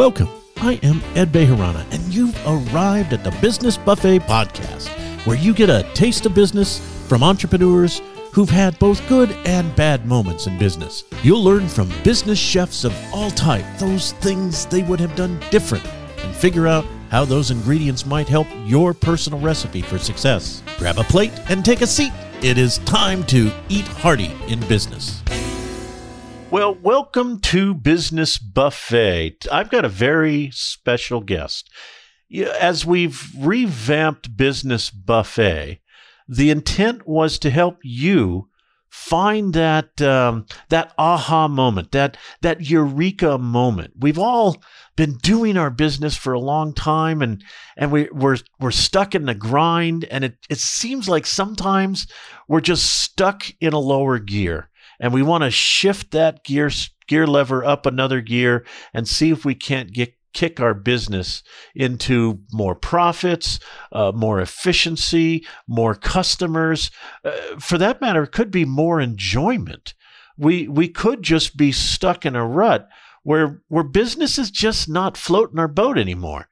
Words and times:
Welcome. 0.00 0.30
I 0.56 0.80
am 0.82 1.02
Ed 1.14 1.30
Bejarana, 1.30 1.84
and 1.92 2.02
you've 2.04 2.34
arrived 2.46 3.12
at 3.12 3.22
the 3.22 3.32
Business 3.42 3.76
Buffet 3.76 4.20
Podcast, 4.20 4.88
where 5.26 5.36
you 5.36 5.52
get 5.52 5.68
a 5.68 5.86
taste 5.92 6.24
of 6.24 6.34
business 6.34 6.78
from 7.06 7.22
entrepreneurs 7.22 8.00
who've 8.32 8.48
had 8.48 8.78
both 8.78 9.06
good 9.10 9.30
and 9.44 9.76
bad 9.76 10.06
moments 10.06 10.46
in 10.46 10.58
business. 10.58 11.04
You'll 11.22 11.44
learn 11.44 11.68
from 11.68 11.92
business 12.02 12.38
chefs 12.38 12.84
of 12.84 12.96
all 13.12 13.30
type 13.32 13.66
those 13.78 14.12
things 14.12 14.64
they 14.64 14.82
would 14.84 15.00
have 15.00 15.14
done 15.16 15.38
different 15.50 15.84
and 15.84 16.34
figure 16.34 16.66
out 16.66 16.86
how 17.10 17.26
those 17.26 17.50
ingredients 17.50 18.06
might 18.06 18.26
help 18.26 18.46
your 18.64 18.94
personal 18.94 19.38
recipe 19.38 19.82
for 19.82 19.98
success. 19.98 20.62
Grab 20.78 20.96
a 20.96 21.04
plate 21.04 21.38
and 21.50 21.62
take 21.62 21.82
a 21.82 21.86
seat. 21.86 22.12
It 22.40 22.56
is 22.56 22.78
time 22.78 23.22
to 23.24 23.52
eat 23.68 23.86
hearty 23.86 24.34
in 24.48 24.60
business. 24.60 25.19
Well, 26.50 26.74
welcome 26.74 27.38
to 27.42 27.74
Business 27.74 28.36
Buffet. 28.36 29.46
I've 29.52 29.70
got 29.70 29.84
a 29.84 29.88
very 29.88 30.50
special 30.52 31.20
guest. 31.20 31.70
As 32.60 32.84
we've 32.84 33.30
revamped 33.38 34.36
Business 34.36 34.90
Buffet, 34.90 35.80
the 36.26 36.50
intent 36.50 37.06
was 37.06 37.38
to 37.38 37.50
help 37.50 37.78
you 37.84 38.48
find 38.88 39.54
that 39.54 40.02
um, 40.02 40.46
that 40.70 40.92
aha 40.98 41.46
moment, 41.46 41.92
that 41.92 42.16
that 42.40 42.68
eureka 42.68 43.38
moment. 43.38 43.92
We've 44.00 44.18
all 44.18 44.60
been 44.96 45.18
doing 45.18 45.56
our 45.56 45.70
business 45.70 46.16
for 46.16 46.32
a 46.32 46.40
long 46.40 46.74
time, 46.74 47.22
and 47.22 47.44
and 47.76 47.92
we, 47.92 48.08
we're 48.10 48.38
we're 48.58 48.72
stuck 48.72 49.14
in 49.14 49.26
the 49.26 49.36
grind, 49.36 50.04
and 50.06 50.24
it 50.24 50.36
it 50.50 50.58
seems 50.58 51.08
like 51.08 51.26
sometimes 51.26 52.08
we're 52.48 52.60
just 52.60 52.86
stuck 52.86 53.44
in 53.60 53.72
a 53.72 53.78
lower 53.78 54.18
gear 54.18 54.69
and 55.00 55.12
we 55.12 55.22
want 55.22 55.42
to 55.42 55.50
shift 55.50 56.12
that 56.12 56.44
gear 56.44 56.70
gear 57.08 57.26
lever 57.26 57.64
up 57.64 57.86
another 57.86 58.20
gear 58.20 58.64
and 58.94 59.08
see 59.08 59.30
if 59.30 59.44
we 59.44 59.54
can't 59.54 59.92
get 59.92 60.14
kick 60.32 60.60
our 60.60 60.74
business 60.74 61.42
into 61.74 62.40
more 62.52 62.76
profits, 62.76 63.58
uh, 63.90 64.12
more 64.14 64.40
efficiency, 64.40 65.44
more 65.66 65.94
customers. 65.94 66.92
Uh, 67.24 67.32
for 67.58 67.78
that 67.78 68.00
matter, 68.00 68.22
it 68.22 68.32
could 68.32 68.50
be 68.50 68.64
more 68.64 69.00
enjoyment. 69.00 69.94
We 70.36 70.68
we 70.68 70.88
could 70.88 71.22
just 71.22 71.56
be 71.56 71.72
stuck 71.72 72.24
in 72.24 72.36
a 72.36 72.46
rut 72.46 72.88
where 73.22 73.62
where 73.68 73.84
business 73.84 74.38
is 74.38 74.50
just 74.50 74.88
not 74.88 75.16
floating 75.16 75.58
our 75.58 75.68
boat 75.68 75.98
anymore. 75.98 76.48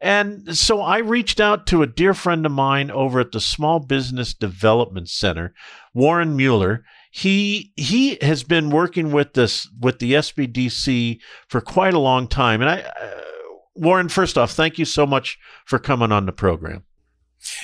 And 0.00 0.56
so 0.56 0.80
I 0.80 0.98
reached 0.98 1.38
out 1.38 1.66
to 1.68 1.82
a 1.82 1.86
dear 1.86 2.12
friend 2.12 2.44
of 2.44 2.50
mine 2.50 2.90
over 2.90 3.20
at 3.20 3.30
the 3.30 3.40
Small 3.40 3.78
Business 3.78 4.34
Development 4.34 5.08
Center, 5.08 5.54
Warren 5.94 6.36
Mueller 6.36 6.84
he 7.14 7.74
he 7.76 8.16
has 8.22 8.42
been 8.42 8.70
working 8.70 9.12
with 9.12 9.34
this 9.34 9.68
with 9.78 9.98
the 9.98 10.14
SBDC 10.14 11.20
for 11.46 11.60
quite 11.60 11.92
a 11.92 11.98
long 11.98 12.26
time. 12.26 12.62
And 12.62 12.70
I, 12.70 12.80
uh, 12.80 13.20
Warren, 13.74 14.08
first 14.08 14.38
off, 14.38 14.52
thank 14.52 14.78
you 14.78 14.86
so 14.86 15.06
much 15.06 15.38
for 15.66 15.78
coming 15.78 16.10
on 16.10 16.24
the 16.24 16.32
program. 16.32 16.84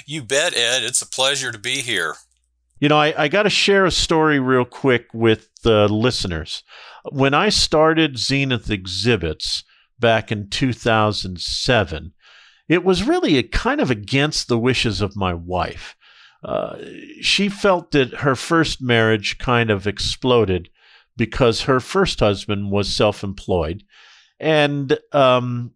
You 0.07 0.23
bet, 0.23 0.55
Ed. 0.55 0.83
It's 0.83 1.01
a 1.01 1.09
pleasure 1.09 1.51
to 1.51 1.59
be 1.59 1.81
here. 1.81 2.15
You 2.79 2.91
know, 2.91 2.99
I, 2.99 3.25
I 3.25 3.29
got 3.29 3.45
to 3.45 3.51
share 3.51 3.87
a 3.87 3.91
story 3.91 4.39
real 4.39 4.67
quick 4.67 5.07
with 5.15 5.49
the 5.63 5.89
listeners. 5.89 6.63
When 7.11 7.33
I 7.33 7.49
started 7.49 8.19
Zenith 8.19 8.71
Exhibits 8.71 9.65
back 9.99 10.31
in 10.31 10.51
2007, 10.51 12.13
it 12.69 12.85
was 12.85 13.03
really 13.03 13.39
a 13.39 13.43
kind 13.43 13.81
of 13.81 13.91
against 13.91 14.49
the 14.49 14.59
wishes 14.59 15.01
of 15.01 15.17
my 15.17 15.33
wife. 15.33 15.97
Uh, 16.45 16.77
she 17.21 17.49
felt 17.49 17.91
that 17.91 18.15
her 18.15 18.35
first 18.35 18.81
marriage 18.81 19.39
kind 19.39 19.71
of 19.71 19.87
exploded 19.87 20.69
because 21.17 21.63
her 21.63 21.81
first 21.81 22.21
husband 22.21 22.71
was 22.71 22.95
self-employed, 22.95 23.83
and 24.39 24.99
um, 25.13 25.73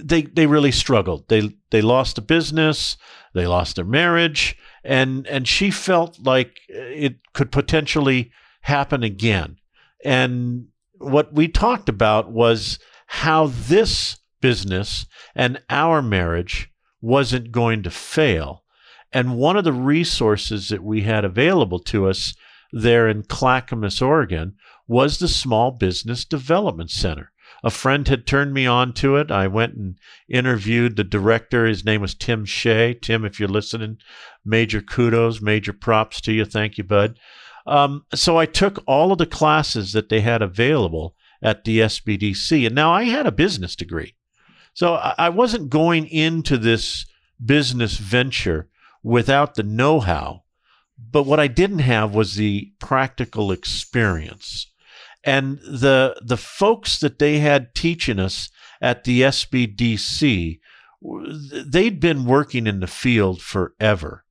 they 0.00 0.22
they 0.22 0.46
really 0.46 0.72
struggled. 0.72 1.28
They 1.28 1.50
they 1.70 1.82
lost 1.82 2.16
a 2.18 2.22
business, 2.22 2.96
they 3.34 3.46
lost 3.46 3.76
their 3.76 3.84
marriage, 3.84 4.56
and 4.82 5.26
and 5.26 5.46
she 5.46 5.70
felt 5.70 6.18
like 6.20 6.56
it 6.68 7.16
could 7.34 7.52
potentially 7.52 8.32
happen 8.62 9.02
again. 9.02 9.58
And 10.04 10.68
what 10.96 11.34
we 11.34 11.48
talked 11.48 11.88
about 11.88 12.30
was 12.30 12.78
how 13.06 13.48
this 13.48 14.18
business 14.40 15.06
and 15.34 15.60
our 15.68 16.02
marriage 16.02 16.70
wasn't 17.00 17.52
going 17.52 17.82
to 17.82 17.90
fail 17.90 18.64
and 19.12 19.36
one 19.36 19.56
of 19.56 19.64
the 19.64 19.72
resources 19.72 20.68
that 20.68 20.82
we 20.82 21.02
had 21.02 21.24
available 21.24 21.78
to 21.80 22.08
us 22.08 22.34
there 22.72 23.08
in 23.08 23.22
Clackamas, 23.22 24.02
Oregon, 24.02 24.54
was 24.86 25.18
the 25.18 25.28
Small 25.28 25.70
Business 25.70 26.24
Development 26.24 26.90
Center. 26.90 27.32
A 27.64 27.70
friend 27.70 28.06
had 28.06 28.26
turned 28.26 28.54
me 28.54 28.66
on 28.66 28.92
to 28.94 29.16
it. 29.16 29.30
I 29.30 29.48
went 29.48 29.74
and 29.74 29.98
interviewed 30.28 30.96
the 30.96 31.04
director. 31.04 31.66
His 31.66 31.84
name 31.84 32.00
was 32.00 32.14
Tim 32.14 32.44
Shea. 32.44 32.94
Tim, 32.94 33.24
if 33.24 33.40
you're 33.40 33.48
listening, 33.48 33.98
major 34.44 34.80
kudos, 34.80 35.40
major 35.40 35.72
props 35.72 36.20
to 36.22 36.32
you. 36.32 36.44
Thank 36.44 36.78
you, 36.78 36.84
bud. 36.84 37.18
Um, 37.66 38.04
so 38.14 38.38
I 38.38 38.46
took 38.46 38.82
all 38.86 39.12
of 39.12 39.18
the 39.18 39.26
classes 39.26 39.92
that 39.92 40.08
they 40.08 40.20
had 40.20 40.40
available 40.40 41.16
at 41.42 41.64
the 41.64 41.80
SBDC. 41.80 42.66
And 42.66 42.74
now 42.74 42.92
I 42.92 43.04
had 43.04 43.26
a 43.26 43.32
business 43.32 43.74
degree. 43.74 44.14
So 44.72 44.94
I 44.94 45.28
wasn't 45.28 45.70
going 45.70 46.06
into 46.06 46.56
this 46.56 47.04
business 47.44 47.96
venture 47.96 48.68
without 49.02 49.54
the 49.54 49.62
know 49.62 50.00
how. 50.00 50.44
But 50.98 51.24
what 51.24 51.40
I 51.40 51.46
didn't 51.46 51.80
have 51.80 52.14
was 52.14 52.34
the 52.34 52.72
practical 52.80 53.52
experience. 53.52 54.70
And 55.24 55.58
the, 55.58 56.20
the 56.24 56.36
folks 56.36 56.98
that 57.00 57.18
they 57.18 57.38
had 57.38 57.74
teaching 57.74 58.18
us 58.18 58.50
at 58.80 59.04
the 59.04 59.22
SBDC, 59.22 60.60
they'd 61.66 62.00
been 62.00 62.24
working 62.24 62.66
in 62.66 62.80
the 62.80 62.86
field 62.86 63.40
forever 63.40 64.24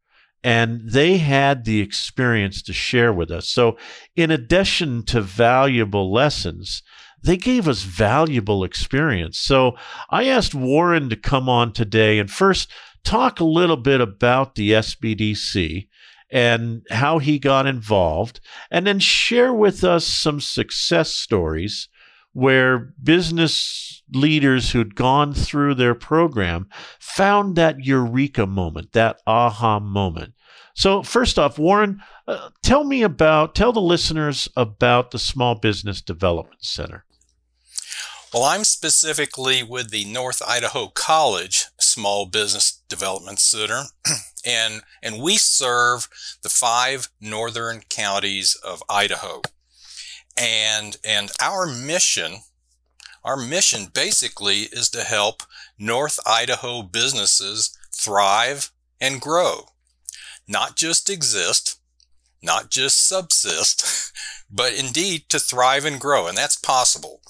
and 0.44 0.81
they 0.91 1.17
had 1.17 1.66
the 1.66 1.81
experience 1.81 2.61
to 2.61 2.73
share 2.73 3.11
with 3.11 3.31
us. 3.31 3.49
So, 3.49 3.78
in 4.16 4.31
addition 4.31 5.03
to 5.07 5.22
valuable 5.22 6.11
lessons, 6.11 6.84
they 7.22 7.38
gave 7.38 7.67
us 7.67 7.81
valuable 7.81 8.63
experience. 8.63 9.39
So, 9.39 9.75
I 10.09 10.25
asked 10.25 10.55
Warren 10.55 11.09
to 11.09 11.16
come 11.16 11.49
on 11.49 11.73
today 11.73 12.19
and 12.19 12.31
first 12.31 12.72
talk 13.07 13.40
a 13.40 13.45
little 13.45 13.78
bit 13.78 14.01
about 14.01 14.56
the 14.56 14.72
SBDC 14.72 15.88
and 16.29 16.85
how 16.90 17.19
he 17.19 17.40
got 17.40 17.66
involved, 17.66 18.41
and 18.69 18.85
then 18.85 19.00
share 19.00 19.53
with 19.53 19.84
us 19.84 20.06
some 20.06 20.41
success 20.41 21.13
stories 21.13 21.88
where 22.34 22.94
business 23.01 24.03
leaders 24.13 24.72
who'd 24.72 24.94
gone 24.94 25.34
through 25.34 25.73
their 25.73 25.96
program 25.96 26.67
found 27.00 27.56
that 27.56 27.85
eureka 27.85 28.46
moment, 28.46 28.91
that 28.91 29.22
aha 29.25 29.79
moment. 29.79 30.34
So, 30.75 31.01
first 31.01 31.40
off, 31.40 31.57
Warren, 31.57 32.01
uh, 32.28 32.50
tell 32.62 32.84
me 32.84 33.03
about, 33.03 33.56
tell 33.56 33.72
the 33.72 33.79
listeners 33.81 34.50
about 34.56 35.12
the 35.12 35.17
Small 35.17 35.56
Business 35.56 36.01
Development 36.01 36.63
Center. 36.63 37.06
Well, 38.34 38.44
I'm 38.44 38.66
specifically 38.66 39.63
with 39.63 39.90
the 39.90 40.06
North 40.06 40.41
Idaho 40.46 40.88
College 40.88 41.67
Small 41.79 42.25
Business 42.25 42.76
Development 42.87 43.39
Center, 43.39 43.83
and 44.45 44.81
and 45.01 45.21
we 45.21 45.37
serve 45.37 46.07
the 46.41 46.49
five 46.49 47.09
northern 47.19 47.81
counties 47.89 48.55
of 48.55 48.83
Idaho. 48.89 49.41
And 50.37 50.97
and 51.03 51.31
our 51.41 51.65
mission, 51.65 52.37
our 53.23 53.37
mission 53.37 53.87
basically 53.93 54.61
is 54.71 54.89
to 54.91 55.03
help 55.03 55.43
North 55.77 56.19
Idaho 56.25 56.81
businesses 56.83 57.77
thrive 57.91 58.71
and 59.01 59.19
grow. 59.19 59.69
Not 60.47 60.75
just 60.75 61.09
exist, 61.09 61.79
not 62.41 62.69
just 62.69 63.05
subsist, 63.05 64.13
but 64.49 64.73
indeed 64.73 65.29
to 65.29 65.39
thrive 65.39 65.85
and 65.85 65.99
grow, 65.99 66.27
and 66.27 66.37
that's 66.37 66.55
possible. 66.55 67.22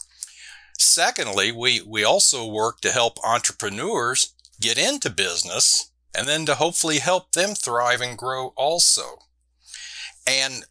Secondly, 0.77 1.51
we, 1.51 1.81
we 1.81 2.03
also 2.03 2.45
work 2.45 2.81
to 2.81 2.91
help 2.91 3.17
entrepreneurs 3.25 4.33
get 4.59 4.77
into 4.77 5.09
business 5.09 5.91
and 6.17 6.27
then 6.27 6.45
to 6.45 6.55
hopefully 6.55 6.99
help 6.99 7.31
them 7.31 7.53
thrive 7.53 8.01
and 8.01 8.17
grow 8.17 8.53
also. 8.55 9.19
And 10.25 10.65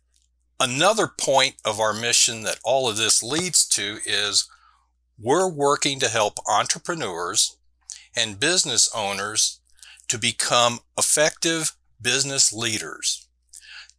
another 0.58 1.06
point 1.06 1.56
of 1.64 1.80
our 1.80 1.92
mission 1.92 2.42
that 2.42 2.58
all 2.64 2.88
of 2.88 2.96
this 2.96 3.22
leads 3.22 3.66
to 3.68 3.98
is 4.04 4.48
we're 5.18 5.48
working 5.48 5.98
to 6.00 6.08
help 6.08 6.38
entrepreneurs 6.48 7.56
and 8.16 8.40
business 8.40 8.88
owners 8.94 9.60
to 10.08 10.18
become 10.18 10.80
effective 10.98 11.72
business 12.00 12.52
leaders, 12.52 13.28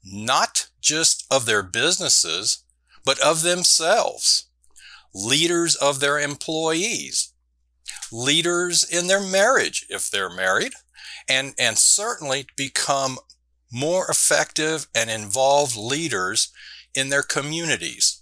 not 0.03 0.67
just 0.81 1.25
of 1.31 1.45
their 1.45 1.63
businesses, 1.63 2.63
but 3.03 3.19
of 3.19 3.41
themselves 3.41 4.47
leaders 5.13 5.75
of 5.75 5.99
their 5.99 6.19
employees, 6.19 7.33
leaders 8.11 8.83
in 8.83 9.07
their 9.07 9.21
marriage 9.21 9.85
if 9.89 10.09
they're 10.09 10.29
married, 10.29 10.73
and, 11.27 11.53
and 11.59 11.77
certainly 11.77 12.47
become 12.55 13.17
more 13.71 14.09
effective 14.09 14.87
and 14.95 15.09
involved 15.09 15.75
leaders 15.75 16.49
in 16.95 17.09
their 17.09 17.23
communities. 17.23 18.21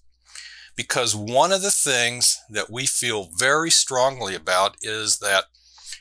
because 0.76 1.16
one 1.16 1.52
of 1.52 1.62
the 1.62 1.72
things 1.72 2.38
that 2.50 2.70
we 2.70 2.86
feel 2.86 3.30
very 3.38 3.72
strongly 3.72 4.36
about 4.36 4.76
is 4.82 5.20
that 5.20 5.46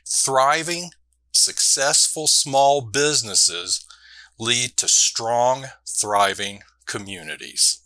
thriving, 0.04 0.90
successful 1.32 2.26
small 2.26 2.80
businesses 2.80 3.84
lead 4.38 4.76
to 4.76 4.88
strong, 4.88 5.66
thriving 5.86 6.62
communities. 6.86 7.78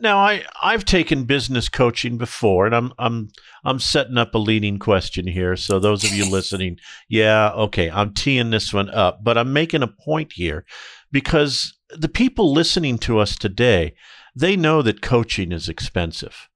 Now, 0.00 0.18
I 0.18 0.44
I've 0.60 0.84
taken 0.84 1.24
business 1.24 1.68
coaching 1.68 2.18
before, 2.18 2.66
and 2.66 2.74
I'm 2.74 2.92
I'm 2.98 3.28
I'm 3.64 3.78
setting 3.78 4.18
up 4.18 4.34
a 4.34 4.38
leading 4.38 4.78
question 4.78 5.26
here. 5.26 5.56
So 5.56 5.78
those 5.78 6.04
of 6.04 6.10
you 6.10 6.28
listening, 6.30 6.78
yeah, 7.08 7.50
okay, 7.52 7.90
I'm 7.90 8.12
teeing 8.12 8.50
this 8.50 8.72
one 8.72 8.90
up, 8.90 9.22
but 9.22 9.38
I'm 9.38 9.52
making 9.52 9.82
a 9.82 9.88
point 9.88 10.32
here 10.32 10.64
because 11.12 11.78
the 11.90 12.08
people 12.08 12.52
listening 12.52 12.98
to 12.98 13.18
us 13.18 13.36
today, 13.36 13.94
they 14.34 14.56
know 14.56 14.82
that 14.82 15.00
coaching 15.00 15.52
is 15.52 15.68
expensive. 15.68 16.48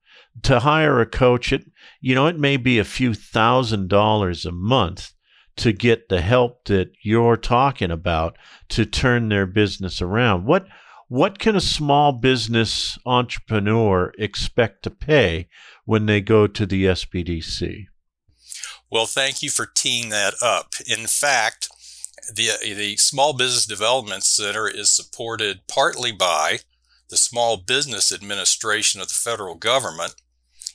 To 0.43 0.61
hire 0.61 1.01
a 1.01 1.07
coach, 1.07 1.53
it 1.53 1.65
you 2.01 2.15
know 2.15 2.27
it 2.27 2.39
may 2.39 2.57
be 2.57 2.79
a 2.79 2.85
few 2.85 3.15
thousand 3.15 3.89
dollars 3.89 4.45
a 4.45 4.53
month 4.53 5.13
to 5.59 5.73
get 5.73 6.09
the 6.09 6.21
help 6.21 6.65
that 6.65 6.91
you're 7.03 7.37
talking 7.37 7.91
about 7.91 8.37
to 8.69 8.85
turn 8.85 9.29
their 9.29 9.47
business 9.47 10.01
around. 10.01 10.45
What 10.45 10.67
what 11.09 11.39
can 11.39 11.57
a 11.57 11.61
small 11.61 12.13
business 12.13 12.99
entrepreneur 13.07 14.13
expect 14.19 14.83
to 14.83 14.91
pay 14.91 15.49
when 15.85 16.07
they 16.07 16.21
go 16.21 16.47
to 16.47 16.67
the 16.67 16.85
SBDC? 16.85 17.87
Well, 18.91 19.07
thank 19.07 19.43
you 19.43 19.51
for 19.51 19.67
teeing 19.67 20.11
that 20.11 20.35
up. 20.43 20.75
In 20.87 21.07
fact, 21.07 21.69
the, 22.35 22.51
the 22.63 22.97
Small 22.97 23.33
Business 23.33 23.67
Development 23.67 24.23
Center 24.23 24.69
is 24.69 24.91
supported 24.91 25.61
partly 25.67 26.13
by 26.13 26.59
the 27.09 27.17
Small 27.17 27.57
Business 27.57 28.13
Administration 28.13 29.01
of 29.01 29.09
the 29.09 29.15
federal 29.15 29.55
government. 29.55 30.15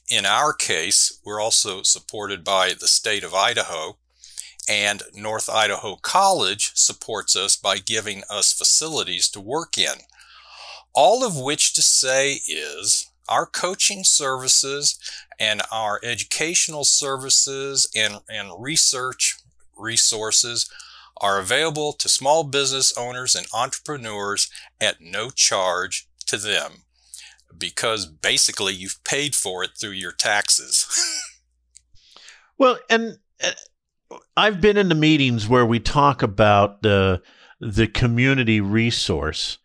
In 0.09 0.25
our 0.25 0.51
case, 0.51 1.19
we're 1.24 1.41
also 1.41 1.83
supported 1.83 2.44
by 2.44 2.74
the 2.80 2.88
state 2.88 3.24
of 3.24 3.35
Idaho, 3.35 3.97
and 4.68 5.03
North 5.13 5.50
Idaho 5.50 5.95
College 5.97 6.71
supports 6.75 7.35
us 7.35 7.56
by 7.56 7.77
giving 7.77 8.24
us 8.30 8.51
facilities 8.51 9.30
to 9.30 9.39
work 9.39 9.77
in. 9.77 10.00
All 10.94 11.24
of 11.24 11.40
which 11.40 11.74
to 11.74 11.81
say 11.81 12.42
is 12.48 13.10
our 13.28 13.45
coaching 13.45 14.04
services 14.04 15.00
and 15.40 15.62
our 15.72 16.00
educational 16.04 16.84
services 16.84 17.90
and, 17.95 18.19
and 18.30 18.51
research 18.57 19.38
resources 19.78 20.69
are 21.18 21.40
available 21.40 21.94
to 21.94 22.10
small 22.10 22.44
business 22.44 22.95
owners 22.98 23.36
and 23.36 23.48
entrepreneurs 23.54 24.50
at 24.81 25.00
no 25.00 25.30
charge 25.30 26.07
to 26.25 26.38
them 26.38 26.84
because 27.57 28.06
basically 28.06 28.74
you've 28.74 29.04
paid 29.04 29.36
for 29.36 29.63
it 29.63 29.72
through 29.80 29.92
your 29.92 30.12
taxes. 30.12 30.88
well, 32.57 32.78
and 32.90 33.19
uh, 33.44 33.51
I've 34.36 34.60
been 34.60 34.78
in 34.78 34.90
the 34.90 34.95
meetings 34.95 35.48
where 35.48 35.66
we 35.66 35.80
talk 35.80 36.22
about 36.22 36.81
the 36.81 37.22
the 37.60 37.88
community 37.88 38.60
resource 38.60 39.57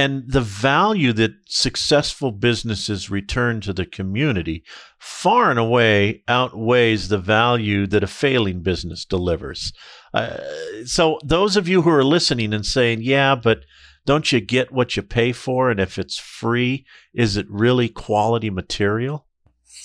and 0.00 0.24
the 0.26 0.40
value 0.40 1.12
that 1.12 1.32
successful 1.46 2.32
businesses 2.32 3.10
return 3.10 3.60
to 3.60 3.70
the 3.74 3.84
community 3.84 4.64
far 4.98 5.50
and 5.50 5.58
away 5.58 6.22
outweighs 6.26 7.08
the 7.08 7.18
value 7.18 7.86
that 7.86 8.02
a 8.02 8.06
failing 8.06 8.62
business 8.62 9.04
delivers. 9.04 9.74
Uh, 10.14 10.38
so, 10.86 11.18
those 11.22 11.54
of 11.54 11.68
you 11.68 11.82
who 11.82 11.90
are 11.90 12.02
listening 12.02 12.54
and 12.54 12.64
saying, 12.64 13.00
yeah, 13.02 13.34
but 13.34 13.60
don't 14.06 14.32
you 14.32 14.40
get 14.40 14.72
what 14.72 14.96
you 14.96 15.02
pay 15.02 15.32
for? 15.32 15.70
And 15.70 15.78
if 15.78 15.98
it's 15.98 16.18
free, 16.18 16.86
is 17.12 17.36
it 17.36 17.46
really 17.50 17.90
quality 17.90 18.48
material? 18.48 19.26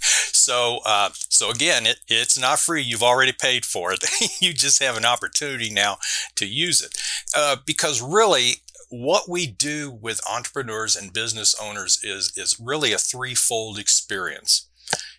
so, 0.00 0.80
uh, 0.84 1.10
so 1.12 1.50
again, 1.50 1.86
it, 1.86 2.00
it's 2.08 2.36
not 2.36 2.58
free. 2.58 2.82
You've 2.82 3.04
already 3.04 3.32
paid 3.32 3.64
for 3.64 3.92
it. 3.92 4.04
you 4.40 4.52
just 4.52 4.82
have 4.82 4.96
an 4.96 5.04
opportunity 5.04 5.70
now 5.70 5.98
to 6.34 6.46
use 6.46 6.82
it. 6.82 7.00
Uh, 7.32 7.56
because 7.64 8.02
really, 8.02 8.54
what 8.90 9.28
we 9.28 9.46
do 9.46 9.90
with 9.90 10.20
entrepreneurs 10.30 10.96
and 10.96 11.12
business 11.12 11.54
owners 11.60 12.02
is, 12.02 12.32
is 12.36 12.60
really 12.60 12.92
a 12.92 12.98
threefold 12.98 13.78
experience. 13.78 14.68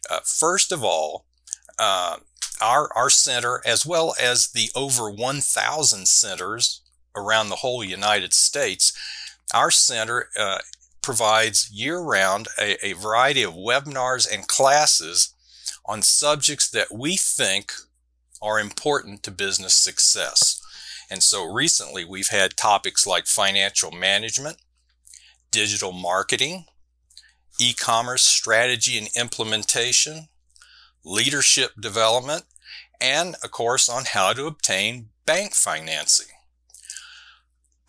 Uh, 0.10 0.20
first 0.24 0.72
of 0.72 0.84
all, 0.84 1.26
uh, 1.80 2.18
our, 2.62 2.90
our 2.96 3.10
center, 3.10 3.62
as 3.66 3.86
well 3.86 4.14
as 4.22 4.50
the 4.50 4.70
over 4.76 5.10
1,000 5.10 6.08
centers 6.08 6.82
around 7.16 7.50
the 7.50 7.58
whole 7.58 7.84
United 7.84 8.34
States, 8.34 8.94
our 9.54 9.72
center 9.72 10.30
uh, 10.38 10.60
provides 11.02 11.72
year 11.72 12.00
round 12.00 12.48
a, 12.60 12.86
a 12.86 12.94
variety 12.94 13.42
of 13.42 13.54
webinars 13.54 14.32
and 14.32 14.48
classes 14.48 15.34
on 15.86 16.02
subjects 16.02 16.70
that 16.70 16.92
we 16.92 17.16
think 17.16 17.72
are 18.42 18.60
important 18.60 19.24
to 19.24 19.32
business 19.32 19.74
success. 19.74 20.61
And 21.12 21.22
so 21.22 21.44
recently 21.44 22.06
we've 22.06 22.30
had 22.30 22.56
topics 22.56 23.06
like 23.06 23.28
financial 23.28 23.92
management, 23.92 24.56
digital 25.52 25.92
marketing, 25.92 26.64
e 27.60 27.74
commerce 27.74 28.22
strategy 28.22 28.98
and 28.98 29.10
implementation, 29.14 30.30
leadership 31.04 31.72
development, 31.78 32.46
and 33.02 33.36
of 33.44 33.52
course 33.52 33.90
on 33.90 34.06
how 34.06 34.32
to 34.32 34.48
obtain 34.48 35.10
bank 35.26 35.54
financing. 35.54 36.28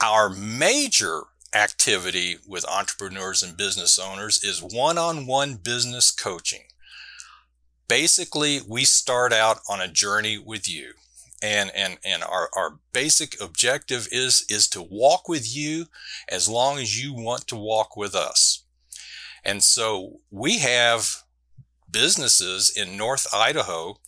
Our 0.03 0.29
major 0.29 1.23
activity 1.55 2.39
with 2.45 2.69
entrepreneurs 2.69 3.41
and 3.41 3.57
business 3.57 4.01
owners 4.01 4.43
is 4.43 4.61
one 4.61 4.99
on 4.99 5.29
one 5.29 5.55
business 5.55 6.11
coaching. 6.11 6.65
Basically, 7.87 8.61
we 8.67 8.85
start 8.85 9.33
out 9.33 9.61
on 9.71 9.81
a 9.81 9.87
journey 9.87 10.39
with 10.39 10.69
you 10.69 10.95
and 11.43 11.71
and 11.75 11.99
and 12.05 12.23
our, 12.23 12.49
our 12.57 12.79
basic 12.93 13.39
objective 13.41 14.09
is 14.13 14.47
is 14.49 14.69
to 14.69 14.81
walk 14.81 15.29
with 15.29 15.55
you 15.55 15.87
as 16.29 16.49
long 16.49 16.79
as 16.79 17.03
you 17.03 17.13
want 17.13 17.49
to 17.49 17.57
walk 17.57 17.97
with 17.97 18.15
us. 18.15 18.63
And 19.45 19.63
so 19.63 20.21
we 20.31 20.59
have 20.59 21.17
businesses 21.91 22.71
in 22.71 22.97
north 22.97 23.27
idaho 23.35 23.99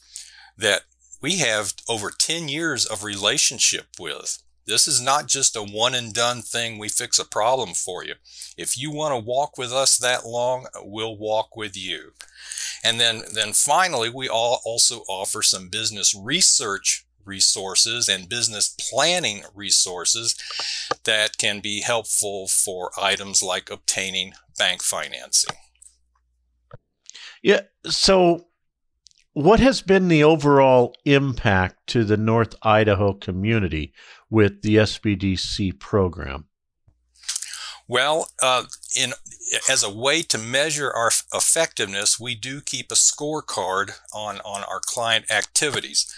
that 0.57 0.83
we 1.21 1.39
have 1.39 1.75
over 1.89 2.11
10 2.11 2.49
years 2.49 2.87
of 2.87 3.03
relationship 3.03 3.87
with. 3.99 4.39
This 4.67 4.87
is 4.87 5.01
not 5.01 5.27
just 5.27 5.57
a 5.57 5.63
one 5.63 5.95
and 5.95 6.15
done 6.15 6.41
thing 6.41 6.79
we 6.79 6.89
fix 6.89 7.19
a 7.19 7.25
problem 7.25 7.75
for 7.75 8.05
you. 8.05 8.15
If 8.57 8.79
you 8.79 8.91
want 8.91 9.13
to 9.13 9.19
walk 9.19 9.59
with 9.59 9.73
us 9.73 9.99
that 9.99 10.25
long 10.25 10.67
we'll 10.83 11.17
walk 11.17 11.57
with 11.57 11.77
you. 11.77 12.13
And 12.85 13.01
then 13.01 13.23
then 13.33 13.53
finally 13.53 14.09
we 14.09 14.29
all 14.29 14.61
also 14.65 15.01
offer 15.09 15.43
some 15.43 15.69
business 15.69 16.15
research 16.15 17.04
resources 17.25 18.09
and 18.09 18.29
business 18.29 18.75
planning 18.91 19.43
resources 19.55 20.37
that 21.05 21.39
can 21.39 21.61
be 21.61 21.81
helpful 21.81 22.47
for 22.47 22.91
items 23.01 23.43
like 23.43 23.71
obtaining 23.71 24.33
bank 24.59 24.83
financing. 24.83 25.57
Yeah. 27.43 27.63
So, 27.85 28.47
what 29.35 29.61
has 29.61 29.83
been 29.83 30.09
the 30.09 30.25
overall 30.25 30.95
impact 31.05 31.89
to 31.89 32.05
the 32.05 32.17
North 32.17 32.55
Idaho 32.63 33.13
community 33.13 33.93
with 34.31 34.63
the 34.63 34.77
SBDC 34.77 35.79
program? 35.79 36.47
Well, 37.87 38.29
uh, 38.41 38.65
in 38.97 39.13
as 39.69 39.83
a 39.83 39.93
way 39.93 40.23
to 40.23 40.39
measure 40.39 40.91
our 40.91 41.11
effectiveness, 41.35 42.19
we 42.19 42.35
do 42.35 42.61
keep 42.61 42.91
a 42.91 42.95
scorecard 42.95 43.99
on 44.15 44.39
on 44.41 44.65
our 44.65 44.81
client 44.81 45.31
activities. 45.31 46.13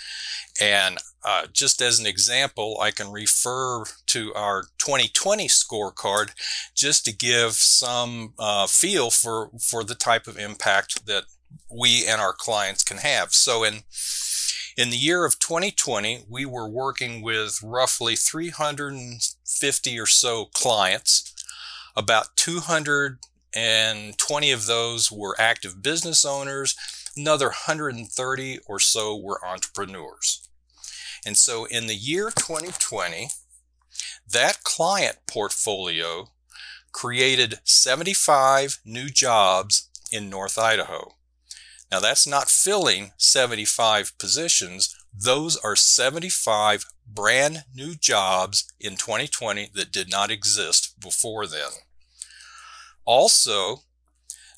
And 0.60 0.98
uh, 1.24 1.46
just 1.52 1.82
as 1.82 1.98
an 1.98 2.06
example, 2.06 2.78
I 2.80 2.90
can 2.90 3.10
refer 3.10 3.84
to 4.06 4.34
our 4.34 4.64
2020 4.78 5.48
scorecard 5.48 6.30
just 6.74 7.04
to 7.04 7.12
give 7.12 7.52
some 7.52 8.34
uh, 8.38 8.66
feel 8.66 9.10
for, 9.10 9.50
for 9.58 9.84
the 9.84 9.94
type 9.94 10.26
of 10.26 10.38
impact 10.38 11.06
that 11.06 11.24
we 11.70 12.06
and 12.06 12.20
our 12.20 12.32
clients 12.32 12.84
can 12.84 12.98
have. 12.98 13.32
So 13.32 13.64
in 13.64 13.82
in 14.76 14.90
the 14.90 14.98
year 14.98 15.24
of 15.24 15.38
2020, 15.38 16.26
we 16.28 16.44
were 16.44 16.68
working 16.68 17.22
with 17.22 17.60
roughly 17.62 18.14
350 18.14 19.98
or 19.98 20.06
so 20.06 20.50
clients. 20.52 21.32
About 21.96 22.36
220 22.36 24.52
of 24.52 24.66
those 24.66 25.10
were 25.10 25.34
active 25.38 25.82
business 25.82 26.26
owners. 26.26 26.76
Another 27.16 27.46
130 27.46 28.58
or 28.66 28.78
so 28.78 29.16
were 29.16 29.44
entrepreneurs. 29.44 30.48
And 31.24 31.36
so 31.36 31.64
in 31.64 31.86
the 31.86 31.94
year 31.94 32.30
2020, 32.30 33.28
that 34.30 34.62
client 34.62 35.18
portfolio 35.26 36.28
created 36.92 37.60
75 37.64 38.80
new 38.84 39.08
jobs 39.08 39.88
in 40.12 40.30
North 40.30 40.58
Idaho. 40.58 41.14
Now, 41.90 42.00
that's 42.00 42.26
not 42.26 42.48
filling 42.48 43.12
75 43.16 44.18
positions. 44.18 44.94
Those 45.14 45.56
are 45.56 45.76
75 45.76 46.84
brand 47.06 47.64
new 47.74 47.94
jobs 47.94 48.72
in 48.80 48.96
2020 48.96 49.70
that 49.74 49.92
did 49.92 50.10
not 50.10 50.30
exist 50.30 51.00
before 51.00 51.46
then. 51.46 51.70
Also, 53.04 53.82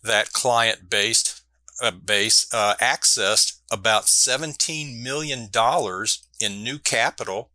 that 0.02 0.32
client 0.32 0.88
based 0.88 1.37
base 2.04 2.46
uh, 2.52 2.74
accessed 2.80 3.60
about 3.70 4.04
$17 4.04 5.02
million 5.02 5.48
in 6.40 6.64
new 6.64 6.78
capital 6.78 7.50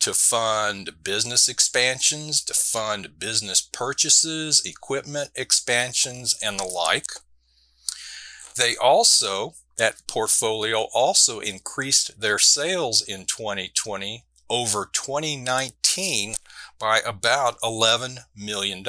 to 0.00 0.12
fund 0.12 0.90
business 1.02 1.48
expansions, 1.48 2.42
to 2.44 2.54
fund 2.54 3.18
business 3.18 3.60
purchases, 3.60 4.64
equipment 4.64 5.30
expansions, 5.34 6.36
and 6.42 6.58
the 6.58 6.64
like. 6.64 7.06
They 8.56 8.76
also, 8.76 9.54
that 9.78 10.02
portfolio 10.06 10.86
also 10.94 11.40
increased 11.40 12.20
their 12.20 12.38
sales 12.38 13.02
in 13.02 13.26
2020 13.26 14.24
over 14.50 14.88
2019 14.92 16.34
by 16.78 17.00
about 17.04 17.58
$11 17.60 18.18
million. 18.36 18.84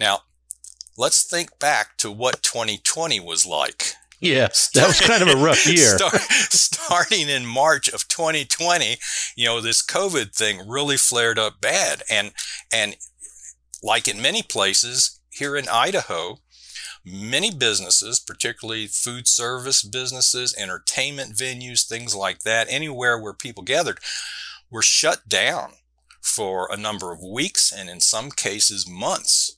Now, 0.00 0.22
let's 1.00 1.22
think 1.24 1.58
back 1.58 1.96
to 1.96 2.12
what 2.12 2.42
2020 2.42 3.18
was 3.20 3.46
like. 3.46 3.94
Yes, 4.20 4.68
that 4.74 4.86
was 4.86 5.00
kind 5.00 5.22
of 5.22 5.28
a 5.28 5.42
rough 5.42 5.66
year. 5.72 5.96
Start, 5.96 6.20
starting 6.20 7.30
in 7.30 7.46
March 7.46 7.88
of 7.88 8.06
2020, 8.06 8.98
you 9.34 9.46
know, 9.46 9.62
this 9.62 9.82
COVID 9.82 10.34
thing 10.34 10.68
really 10.68 10.98
flared 10.98 11.38
up 11.38 11.58
bad. 11.58 12.02
And, 12.10 12.32
and 12.70 12.96
like 13.82 14.08
in 14.08 14.20
many 14.20 14.42
places 14.42 15.18
here 15.30 15.56
in 15.56 15.68
Idaho, 15.70 16.40
many 17.02 17.50
businesses, 17.50 18.20
particularly 18.20 18.86
food 18.86 19.26
service 19.26 19.82
businesses, 19.82 20.54
entertainment 20.58 21.34
venues, 21.34 21.88
things 21.88 22.14
like 22.14 22.40
that, 22.40 22.66
anywhere 22.68 23.18
where 23.18 23.32
people 23.32 23.62
gathered, 23.62 24.00
were 24.70 24.82
shut 24.82 25.26
down 25.30 25.72
for 26.20 26.68
a 26.70 26.76
number 26.76 27.10
of 27.10 27.22
weeks 27.22 27.72
and 27.72 27.88
in 27.88 28.00
some 28.00 28.30
cases 28.30 28.86
months. 28.86 29.56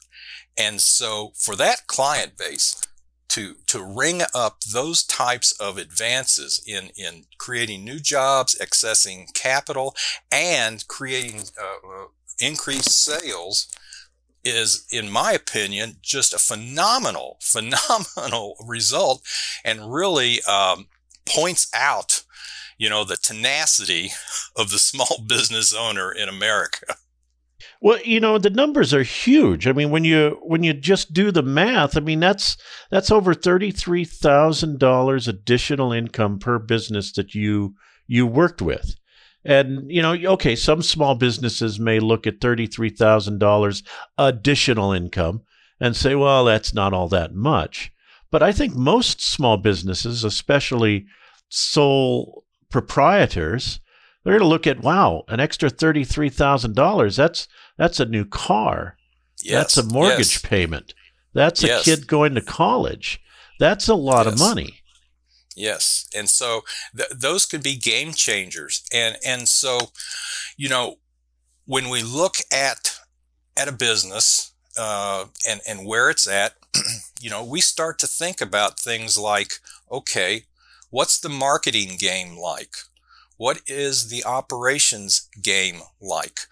And 0.56 0.80
so 0.80 1.32
for 1.34 1.56
that 1.56 1.86
client 1.86 2.36
base, 2.36 2.80
to, 3.32 3.54
to 3.66 3.82
ring 3.82 4.20
up 4.34 4.60
those 4.60 5.02
types 5.02 5.52
of 5.52 5.78
advances 5.78 6.62
in, 6.66 6.90
in 6.98 7.24
creating 7.38 7.82
new 7.82 7.98
jobs, 7.98 8.54
accessing 8.60 9.32
capital, 9.32 9.96
and 10.30 10.86
creating 10.86 11.40
uh, 11.58 11.88
uh 11.88 12.04
increased 12.40 12.90
sales 12.90 13.68
is, 14.44 14.86
in 14.90 15.10
my 15.10 15.32
opinion, 15.32 15.96
just 16.02 16.34
a 16.34 16.38
phenomenal, 16.38 17.38
phenomenal 17.40 18.56
result 18.66 19.22
and 19.64 19.92
really 19.92 20.42
um, 20.42 20.88
points 21.26 21.68
out, 21.74 22.24
you 22.76 22.90
know, 22.90 23.04
the 23.04 23.16
tenacity 23.16 24.10
of 24.56 24.70
the 24.70 24.78
small 24.78 25.22
business 25.26 25.74
owner 25.74 26.12
in 26.12 26.28
America. 26.28 26.96
Well, 27.84 27.98
you 28.04 28.20
know, 28.20 28.38
the 28.38 28.48
numbers 28.48 28.94
are 28.94 29.02
huge. 29.02 29.66
I 29.66 29.72
mean, 29.72 29.90
when 29.90 30.04
you 30.04 30.38
when 30.42 30.62
you 30.62 30.72
just 30.72 31.12
do 31.12 31.32
the 31.32 31.42
math, 31.42 31.96
I 31.96 32.00
mean 32.00 32.20
that's 32.20 32.56
that's 32.92 33.10
over 33.10 33.34
thirty-three 33.34 34.04
thousand 34.04 34.78
dollars 34.78 35.26
additional 35.26 35.92
income 35.92 36.38
per 36.38 36.60
business 36.60 37.10
that 37.14 37.34
you 37.34 37.74
you 38.06 38.24
worked 38.24 38.62
with. 38.62 38.94
And 39.44 39.90
you 39.90 40.00
know, 40.00 40.14
okay, 40.14 40.54
some 40.54 40.80
small 40.80 41.16
businesses 41.16 41.80
may 41.80 41.98
look 41.98 42.24
at 42.24 42.38
$33,000 42.38 43.82
additional 44.16 44.92
income 44.92 45.42
and 45.80 45.96
say, 45.96 46.14
well, 46.14 46.44
that's 46.44 46.72
not 46.72 46.92
all 46.92 47.08
that 47.08 47.34
much. 47.34 47.90
But 48.30 48.44
I 48.44 48.52
think 48.52 48.76
most 48.76 49.20
small 49.20 49.56
businesses, 49.56 50.22
especially 50.22 51.06
sole 51.48 52.44
proprietors, 52.70 53.80
they're 54.24 54.34
going 54.34 54.42
to 54.42 54.48
look 54.48 54.66
at, 54.66 54.82
wow, 54.82 55.24
an 55.28 55.40
extra 55.40 55.70
$33,000. 55.70 57.16
That's 57.16 57.48
that's 57.76 58.00
a 58.00 58.06
new 58.06 58.24
car. 58.24 58.96
Yes. 59.42 59.54
That's 59.54 59.76
a 59.78 59.92
mortgage 59.92 60.34
yes. 60.34 60.42
payment. 60.42 60.94
That's 61.34 61.64
a 61.64 61.68
yes. 61.68 61.84
kid 61.84 62.06
going 62.06 62.34
to 62.34 62.40
college. 62.40 63.20
That's 63.58 63.88
a 63.88 63.94
lot 63.94 64.26
of 64.26 64.38
money. 64.38 64.82
Yes, 65.54 66.08
and 66.16 66.28
so 66.30 66.62
th- 66.96 67.10
those 67.10 67.44
could 67.44 67.62
be 67.62 67.76
game 67.76 68.12
changers, 68.12 68.84
and 68.92 69.16
and 69.24 69.48
so, 69.48 69.92
you 70.56 70.68
know, 70.68 70.96
when 71.66 71.90
we 71.90 72.02
look 72.02 72.36
at 72.50 72.98
at 73.56 73.68
a 73.68 73.72
business 73.72 74.52
uh, 74.78 75.26
and 75.48 75.60
and 75.68 75.86
where 75.86 76.08
it's 76.08 76.26
at, 76.26 76.54
you 77.20 77.28
know, 77.28 77.44
we 77.44 77.60
start 77.60 77.98
to 77.98 78.06
think 78.06 78.40
about 78.40 78.80
things 78.80 79.18
like, 79.18 79.54
okay, 79.90 80.44
what's 80.90 81.20
the 81.20 81.28
marketing 81.28 81.96
game 81.98 82.36
like? 82.36 82.74
What 83.42 83.62
is 83.66 84.08
the 84.08 84.24
operations 84.24 85.28
game 85.42 85.80
like? 86.00 86.42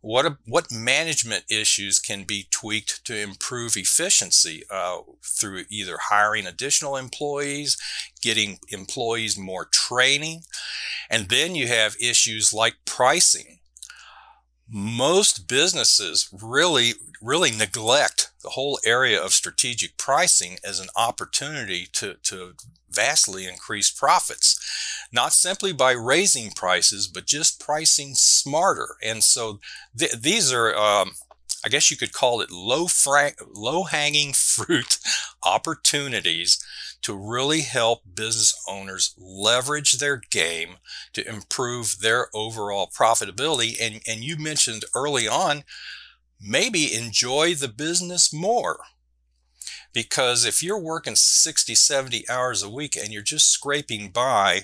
What, 0.00 0.38
what 0.44 0.72
management 0.72 1.44
issues 1.48 2.00
can 2.00 2.24
be 2.24 2.48
tweaked 2.50 3.04
to 3.04 3.16
improve 3.16 3.76
efficiency 3.76 4.64
uh, 4.68 5.02
through 5.22 5.66
either 5.70 5.98
hiring 6.10 6.48
additional 6.48 6.96
employees, 6.96 7.76
getting 8.20 8.58
employees 8.70 9.38
more 9.38 9.66
training, 9.66 10.42
and 11.08 11.28
then 11.28 11.54
you 11.54 11.68
have 11.68 11.94
issues 12.00 12.52
like 12.52 12.74
pricing. 12.86 13.60
Most 14.74 15.48
businesses 15.48 16.30
really, 16.32 16.94
really 17.20 17.50
neglect 17.50 18.30
the 18.42 18.50
whole 18.50 18.78
area 18.86 19.22
of 19.22 19.32
strategic 19.32 19.98
pricing 19.98 20.56
as 20.64 20.80
an 20.80 20.88
opportunity 20.96 21.86
to, 21.92 22.14
to 22.22 22.54
vastly 22.90 23.46
increase 23.46 23.90
profits 23.90 24.58
not 25.12 25.32
simply 25.32 25.72
by 25.72 25.92
raising 25.92 26.50
prices, 26.50 27.06
but 27.06 27.26
just 27.26 27.60
pricing 27.60 28.14
smarter. 28.14 28.96
And 29.02 29.22
so 29.22 29.60
th- 29.96 30.12
these 30.12 30.52
are, 30.52 30.74
um, 30.74 31.12
I 31.64 31.68
guess 31.68 31.90
you 31.90 31.96
could 31.96 32.12
call 32.12 32.40
it 32.40 32.50
low, 32.50 32.86
fra- 32.86 33.32
low 33.54 33.84
hanging 33.84 34.32
fruit 34.34 34.98
opportunities 35.44 36.62
to 37.02 37.14
really 37.14 37.62
help 37.62 38.02
business 38.14 38.54
owners 38.68 39.14
leverage 39.18 39.92
their 39.94 40.20
game 40.30 40.76
to 41.12 41.28
improve 41.28 41.98
their 42.00 42.28
overall 42.34 42.88
profitability. 42.88 43.76
And, 43.80 44.00
and 44.06 44.22
you 44.22 44.36
mentioned 44.36 44.84
early 44.94 45.26
on, 45.26 45.64
maybe 46.40 46.94
enjoy 46.94 47.54
the 47.54 47.68
business 47.68 48.32
more. 48.32 48.78
Because 49.92 50.44
if 50.44 50.62
you're 50.62 50.78
working 50.78 51.16
60, 51.16 51.74
70 51.74 52.28
hours 52.28 52.62
a 52.62 52.70
week 52.70 52.96
and 52.96 53.12
you're 53.12 53.22
just 53.22 53.48
scraping 53.48 54.10
by, 54.10 54.62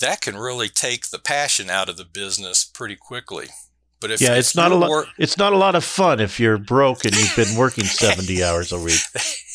that 0.00 0.20
can 0.20 0.36
really 0.36 0.68
take 0.68 1.08
the 1.08 1.18
passion 1.18 1.70
out 1.70 1.88
of 1.88 1.96
the 1.96 2.04
business 2.04 2.64
pretty 2.64 2.96
quickly. 2.96 3.46
But 4.00 4.10
if 4.10 4.20
yeah, 4.20 4.34
it's 4.34 4.54
not 4.54 4.72
a 4.72 4.74
lot. 4.74 4.90
Work- 4.90 5.08
it's 5.18 5.38
not 5.38 5.52
a 5.52 5.56
lot 5.56 5.74
of 5.74 5.84
fun 5.84 6.20
if 6.20 6.38
you're 6.38 6.58
broke 6.58 7.04
and 7.04 7.16
you've 7.16 7.34
been 7.36 7.56
working 7.56 7.84
seventy 7.84 8.44
hours 8.44 8.72
a 8.72 8.78
week. 8.78 9.00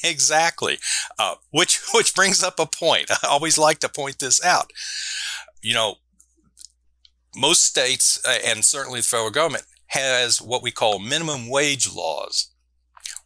exactly, 0.03 0.79
uh, 1.19 1.36
which 1.51 1.79
which 1.93 2.15
brings 2.15 2.43
up 2.43 2.60
a 2.60 2.65
point. 2.65 3.12
I 3.12 3.27
always 3.27 3.57
like 3.57 3.79
to 3.79 3.89
point 3.89 4.19
this 4.19 4.43
out. 4.43 4.71
You 5.62 5.75
know, 5.75 5.95
most 7.36 7.63
states 7.63 8.24
uh, 8.25 8.38
and 8.45 8.65
certainly 8.65 9.00
the 9.00 9.05
federal 9.05 9.29
government 9.29 9.65
has 9.88 10.41
what 10.41 10.63
we 10.63 10.71
call 10.71 11.00
minimum 11.00 11.48
wage 11.48 11.91
laws. 11.93 12.48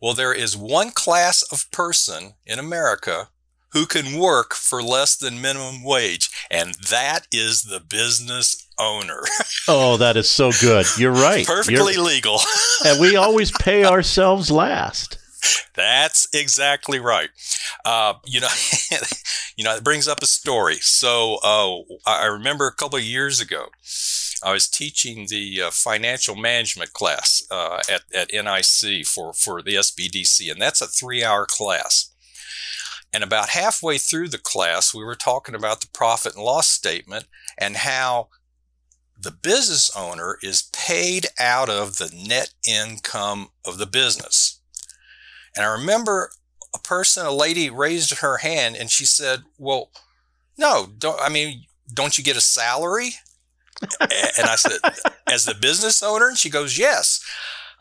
Well, 0.01 0.13
there 0.13 0.33
is 0.33 0.57
one 0.57 0.91
class 0.91 1.43
of 1.43 1.71
person 1.71 2.33
in 2.45 2.59
America 2.59 3.29
who 3.71 3.85
can 3.85 4.19
work 4.19 4.53
for 4.53 4.81
less 4.81 5.15
than 5.15 5.41
minimum 5.41 5.83
wage, 5.83 6.29
and 6.49 6.75
that 6.89 7.27
is 7.31 7.63
the 7.63 7.79
business 7.79 8.64
owner. 8.79 9.23
oh, 9.67 9.97
that 9.97 10.17
is 10.17 10.29
so 10.29 10.51
good. 10.61 10.85
You're 10.97 11.11
right. 11.11 11.45
Perfectly 11.45 11.93
You're, 11.93 12.03
legal. 12.03 12.39
and 12.85 12.99
we 12.99 13.15
always 13.15 13.51
pay 13.51 13.85
ourselves 13.85 14.51
last. 14.51 15.17
That's 15.75 16.27
exactly 16.33 16.99
right. 16.99 17.29
Uh, 17.83 18.15
you 18.25 18.39
know, 18.39 18.47
you 19.57 19.63
know, 19.63 19.75
it 19.75 19.83
brings 19.83 20.07
up 20.07 20.21
a 20.21 20.25
story. 20.27 20.75
So 20.75 21.37
uh, 21.43 21.81
I 22.09 22.25
remember 22.25 22.67
a 22.67 22.73
couple 22.73 22.97
of 22.97 23.03
years 23.03 23.41
ago, 23.41 23.67
I 24.43 24.51
was 24.51 24.67
teaching 24.67 25.27
the 25.29 25.63
uh, 25.63 25.71
financial 25.71 26.35
management 26.35 26.93
class 26.93 27.45
uh, 27.51 27.81
at, 27.89 28.03
at 28.13 28.31
NIC 28.33 29.05
for, 29.05 29.33
for 29.33 29.61
the 29.61 29.75
SBDC, 29.75 30.51
and 30.51 30.61
that's 30.61 30.81
a 30.81 30.87
three 30.87 31.23
hour 31.23 31.45
class. 31.45 32.11
And 33.13 33.23
about 33.23 33.49
halfway 33.49 33.97
through 33.97 34.27
the 34.29 34.37
class, 34.37 34.93
we 34.93 35.03
were 35.03 35.15
talking 35.15 35.55
about 35.55 35.79
the 35.79 35.87
profit 35.87 36.35
and 36.35 36.43
loss 36.43 36.67
statement 36.67 37.25
and 37.57 37.77
how 37.77 38.27
the 39.17 39.31
business 39.31 39.95
owner 39.95 40.37
is 40.41 40.69
paid 40.73 41.27
out 41.39 41.69
of 41.69 41.97
the 41.97 42.11
net 42.27 42.53
income 42.67 43.49
of 43.65 43.77
the 43.77 43.85
business. 43.85 44.59
And 45.55 45.65
I 45.65 45.71
remember 45.71 46.31
a 46.73 46.79
person, 46.79 47.25
a 47.25 47.31
lady 47.31 47.69
raised 47.69 48.19
her 48.19 48.37
hand 48.37 48.75
and 48.75 48.91
she 48.91 49.05
said, 49.05 49.43
Well, 49.57 49.89
no, 50.57 50.87
don't, 50.97 51.19
I 51.21 51.29
mean, 51.29 51.63
don't 51.91 52.17
you 52.17 52.23
get 52.23 52.37
a 52.37 52.41
salary? 52.41 53.11
and 54.01 54.47
I 54.47 54.55
said, 54.55 54.79
As 55.27 55.45
the 55.45 55.55
business 55.55 56.03
owner? 56.03 56.27
And 56.27 56.37
she 56.37 56.49
goes, 56.49 56.77
Yes. 56.77 57.23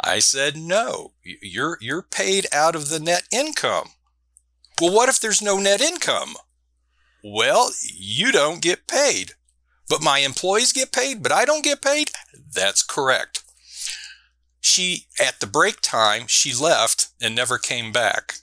I 0.02 0.20
said, 0.20 0.56
No, 0.56 1.12
you're, 1.22 1.78
you're 1.80 2.02
paid 2.02 2.46
out 2.52 2.76
of 2.76 2.88
the 2.88 3.00
net 3.00 3.24
income. 3.32 3.88
Well, 4.80 4.94
what 4.94 5.08
if 5.08 5.20
there's 5.20 5.42
no 5.42 5.58
net 5.58 5.80
income? 5.80 6.34
Well, 7.22 7.70
you 7.82 8.32
don't 8.32 8.60
get 8.60 8.86
paid. 8.86 9.32
But 9.88 10.02
my 10.02 10.18
employees 10.18 10.72
get 10.72 10.92
paid, 10.92 11.22
but 11.22 11.32
I 11.32 11.44
don't 11.44 11.64
get 11.64 11.82
paid? 11.82 12.10
That's 12.52 12.82
correct. 12.82 13.42
She, 14.60 15.06
at 15.20 15.40
the 15.40 15.46
break 15.46 15.80
time, 15.82 16.24
she 16.26 16.54
left 16.54 17.08
and 17.20 17.34
never 17.34 17.58
came 17.58 17.92
back. 17.92 18.36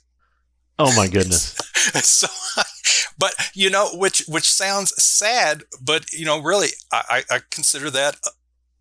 Oh 0.78 0.94
my 0.96 1.08
goodness. 1.08 1.54
so, 1.94 2.28
but 3.18 3.34
you 3.54 3.70
know, 3.70 3.90
which 3.92 4.24
which 4.26 4.50
sounds 4.50 5.00
sad, 5.02 5.64
but 5.80 6.12
you 6.12 6.24
know, 6.24 6.40
really, 6.40 6.68
I, 6.92 7.22
I 7.30 7.40
consider 7.50 7.90
that 7.90 8.16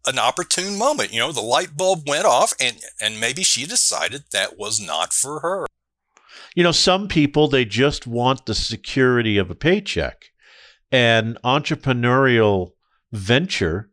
an 0.05 0.17
opportune 0.17 0.77
moment. 0.77 1.13
You 1.13 1.19
know, 1.19 1.31
the 1.31 1.41
light 1.41 1.75
bulb 1.77 2.07
went 2.07 2.25
off, 2.25 2.53
and 2.59 2.77
and 2.99 3.19
maybe 3.19 3.43
she 3.43 3.65
decided 3.65 4.23
that 4.31 4.57
was 4.57 4.79
not 4.79 5.13
for 5.13 5.41
her. 5.41 5.67
You 6.55 6.63
know, 6.63 6.71
some 6.71 7.07
people 7.07 7.47
they 7.47 7.65
just 7.65 8.07
want 8.07 8.45
the 8.45 8.55
security 8.55 9.37
of 9.37 9.49
a 9.51 9.55
paycheck, 9.55 10.30
and 10.91 11.37
entrepreneurial 11.43 12.71
venture 13.11 13.89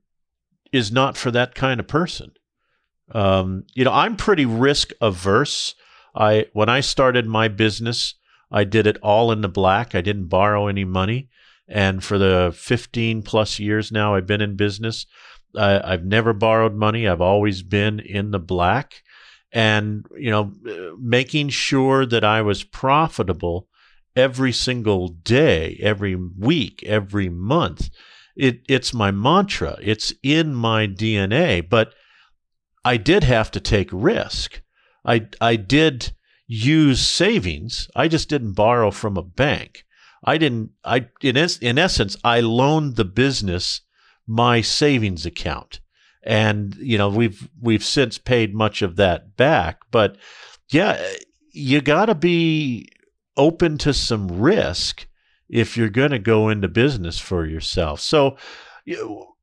is 0.73 0.93
not 0.93 1.17
for 1.17 1.31
that 1.31 1.55
kind 1.55 1.81
of 1.81 1.87
person. 1.87 2.33
Um, 3.13 3.65
you 3.75 3.85
know, 3.85 3.93
I'm 3.93 4.17
pretty 4.17 4.45
risk 4.45 4.91
averse. 5.01 5.75
I 6.15 6.47
when 6.53 6.69
I 6.69 6.81
started 6.81 7.27
my 7.27 7.49
business, 7.49 8.15
I 8.51 8.65
did 8.65 8.87
it 8.87 8.99
all 9.03 9.33
in 9.33 9.41
the 9.41 9.49
black. 9.49 9.95
I 9.95 10.01
didn't 10.01 10.27
borrow 10.27 10.67
any 10.67 10.85
money. 10.85 11.29
And 11.69 12.03
for 12.03 12.19
the 12.19 12.53
15 12.57 13.23
plus 13.23 13.59
years 13.59 13.93
now 13.93 14.15
I've 14.15 14.27
been 14.27 14.41
in 14.41 14.57
business, 14.57 15.07
I've 15.55 16.05
never 16.05 16.33
borrowed 16.33 16.75
money. 16.75 17.07
I've 17.07 17.21
always 17.21 17.63
been 17.63 18.01
in 18.01 18.31
the 18.31 18.39
black. 18.39 19.03
And, 19.53 20.05
you 20.17 20.31
know, 20.31 20.53
making 21.01 21.49
sure 21.51 22.05
that 22.05 22.25
I 22.25 22.43
was 22.43 22.65
profitable 22.65 23.67
every 24.19 24.53
single 24.53 25.09
day, 25.09 25.79
every 25.83 26.15
week, 26.15 26.83
every 26.85 27.29
month. 27.29 27.91
It, 28.37 28.61
it's 28.69 28.95
my 28.95 29.11
mantra. 29.11 29.77
It's 29.81 30.13
in 30.23 30.55
my 30.55 30.87
DNA. 30.87 31.69
But 31.69 31.93
I 32.85 32.97
did 32.97 33.25
have 33.25 33.51
to 33.53 33.61
take 33.61 33.89
risk. 33.93 34.63
I, 35.05 35.29
I 35.41 35.57
did 35.57 36.13
use 36.47 37.01
savings. 37.01 37.89
I 37.95 38.09
just 38.09 38.29
didn't 38.29 38.53
borrow 38.53 38.91
from 38.91 39.17
a 39.17 39.23
bank. 39.23 39.85
I 40.25 40.39
didn't. 40.39 40.71
I 40.85 41.09
in 41.23 41.37
es- 41.37 41.59
in 41.59 41.79
essence, 41.79 42.17
I 42.25 42.41
loaned 42.41 42.97
the 42.97 43.05
business 43.05 43.83
my 44.27 44.61
savings 44.61 45.25
account, 45.25 45.81
and 46.25 46.75
you 46.77 46.99
know 46.99 47.09
we've 47.09 47.49
we've 47.61 47.85
since 47.85 48.19
paid 48.19 48.55
much 48.55 48.83
of 48.83 48.97
that 48.97 49.37
back. 49.37 49.79
But 49.91 50.17
yeah, 50.71 51.01
you 51.53 51.81
got 51.81 52.07
to 52.07 52.15
be 52.15 52.89
open 53.39 53.79
to 53.79 53.95
some 53.95 54.29
risk 54.41 55.07
if 55.49 55.77
you're 55.77 55.89
going 55.89 56.11
to 56.11 56.19
go 56.19 56.49
into 56.49 56.69
business 56.69 57.19
for 57.19 57.47
yourself. 57.47 58.01
So. 58.01 58.37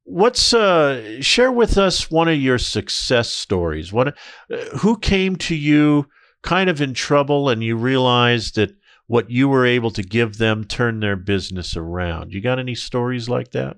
What's 0.07 0.53
uh 0.53 1.19
share 1.19 1.51
with 1.51 1.79
us 1.79 2.11
one 2.11 2.27
of 2.27 2.37
your 2.37 2.59
success 2.59 3.31
stories? 3.31 3.91
What 3.91 4.09
uh, 4.09 4.57
who 4.77 4.99
came 4.99 5.35
to 5.37 5.55
you 5.55 6.05
kind 6.43 6.69
of 6.69 6.79
in 6.79 6.93
trouble 6.93 7.49
and 7.49 7.63
you 7.63 7.75
realized 7.75 8.55
that 8.55 8.75
what 9.07 9.29
you 9.29 9.47
were 9.49 9.65
able 9.65 9.91
to 9.91 10.03
give 10.03 10.37
them 10.37 10.63
turned 10.63 11.01
their 11.03 11.15
business 11.15 11.75
around. 11.75 12.33
You 12.33 12.41
got 12.41 12.59
any 12.59 12.75
stories 12.75 13.29
like 13.29 13.51
that? 13.51 13.77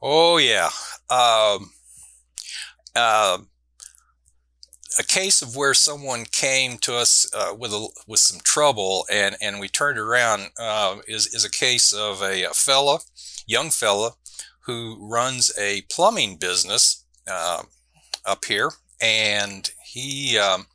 Oh, 0.00 0.38
yeah. 0.38 0.70
Um, 1.10 1.70
uh, 2.94 3.38
a 4.98 5.04
case 5.04 5.42
of 5.42 5.54
where 5.54 5.74
someone 5.74 6.24
came 6.24 6.76
to 6.78 6.96
us 6.96 7.30
uh, 7.32 7.54
with 7.56 7.72
a, 7.72 7.88
with 8.06 8.20
some 8.20 8.40
trouble 8.42 9.06
and, 9.10 9.36
and 9.40 9.60
we 9.60 9.68
turned 9.68 9.98
around 9.98 10.50
uh, 10.58 10.96
is, 11.06 11.32
is 11.32 11.44
a 11.44 11.50
case 11.50 11.92
of 11.92 12.20
a, 12.20 12.44
a, 12.44 12.50
fella, 12.50 12.98
young 13.46 13.70
fella, 13.70 14.12
who 14.62 14.98
runs 15.00 15.56
a 15.58 15.82
plumbing 15.90 16.36
business 16.36 17.04
uh, 17.30 17.62
up 18.26 18.44
here. 18.44 18.70
And 19.00 19.70
he 19.84 20.36
um, 20.36 20.66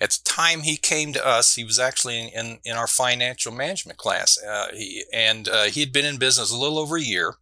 at 0.00 0.10
the 0.10 0.20
time 0.24 0.62
he 0.62 0.76
came 0.76 1.12
to 1.12 1.24
us, 1.24 1.54
he 1.54 1.62
was 1.62 1.78
actually 1.78 2.18
in, 2.18 2.28
in, 2.30 2.58
in 2.64 2.76
our 2.76 2.88
financial 2.88 3.52
management 3.52 3.98
class. 3.98 4.42
Uh, 4.42 4.68
he, 4.74 5.04
and 5.12 5.48
uh, 5.48 5.64
he 5.64 5.80
had 5.80 5.92
been 5.92 6.06
in 6.06 6.18
business 6.18 6.50
a 6.50 6.56
little 6.56 6.78
over 6.78 6.96
a 6.96 7.02
year. 7.02 7.34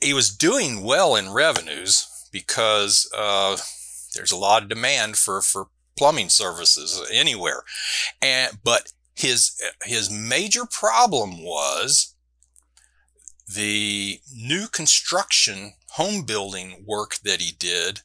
He 0.00 0.12
was 0.12 0.30
doing 0.30 0.84
well 0.84 1.16
in 1.16 1.32
revenues 1.32 2.06
because 2.30 3.10
uh, 3.16 3.56
there's 4.14 4.32
a 4.32 4.36
lot 4.36 4.62
of 4.62 4.68
demand 4.68 5.16
for, 5.16 5.40
for 5.40 5.68
plumbing 5.96 6.28
services 6.28 7.02
anywhere. 7.12 7.62
And, 8.22 8.58
but 8.64 8.92
his, 9.14 9.60
his 9.84 10.10
major 10.10 10.64
problem 10.64 11.42
was 11.42 12.14
the 13.52 14.20
new 14.34 14.68
construction 14.68 15.74
home 15.92 16.22
building 16.22 16.84
work 16.86 17.16
that 17.24 17.40
he 17.40 17.52
did 17.52 18.02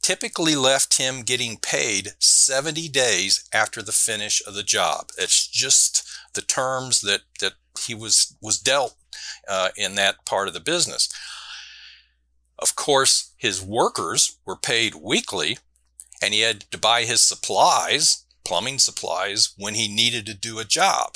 typically 0.00 0.54
left 0.54 0.98
him 0.98 1.22
getting 1.22 1.56
paid 1.56 2.12
70 2.18 2.88
days 2.88 3.48
after 3.52 3.82
the 3.82 3.92
finish 3.92 4.46
of 4.46 4.54
the 4.54 4.62
job. 4.62 5.08
It's 5.18 5.46
just 5.46 6.06
the 6.34 6.42
terms 6.42 7.00
that, 7.00 7.22
that 7.40 7.54
he 7.80 7.94
was, 7.94 8.36
was 8.40 8.58
dealt 8.58 8.96
uh, 9.48 9.70
in 9.76 9.94
that 9.94 10.24
part 10.26 10.46
of 10.46 10.54
the 10.54 10.60
business. 10.60 11.08
Of 12.58 12.76
course, 12.76 13.32
his 13.36 13.62
workers 13.62 14.38
were 14.44 14.56
paid 14.56 14.94
weekly 14.94 15.58
and 16.22 16.32
he 16.32 16.40
had 16.40 16.60
to 16.70 16.78
buy 16.78 17.04
his 17.04 17.20
supplies, 17.20 18.24
plumbing 18.44 18.78
supplies, 18.78 19.54
when 19.56 19.74
he 19.74 19.88
needed 19.88 20.26
to 20.26 20.34
do 20.34 20.58
a 20.58 20.64
job. 20.64 21.14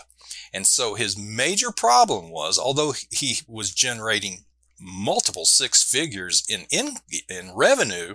And 0.53 0.67
so 0.67 0.95
his 0.95 1.17
major 1.19 1.71
problem 1.71 2.31
was, 2.31 2.59
although 2.59 2.95
he 3.11 3.39
was 3.47 3.75
generating 3.75 4.45
multiple 4.81 5.45
six 5.45 5.83
figures 5.83 6.45
in, 6.49 6.67
in, 6.71 6.97
in 7.29 7.55
revenue, 7.55 8.15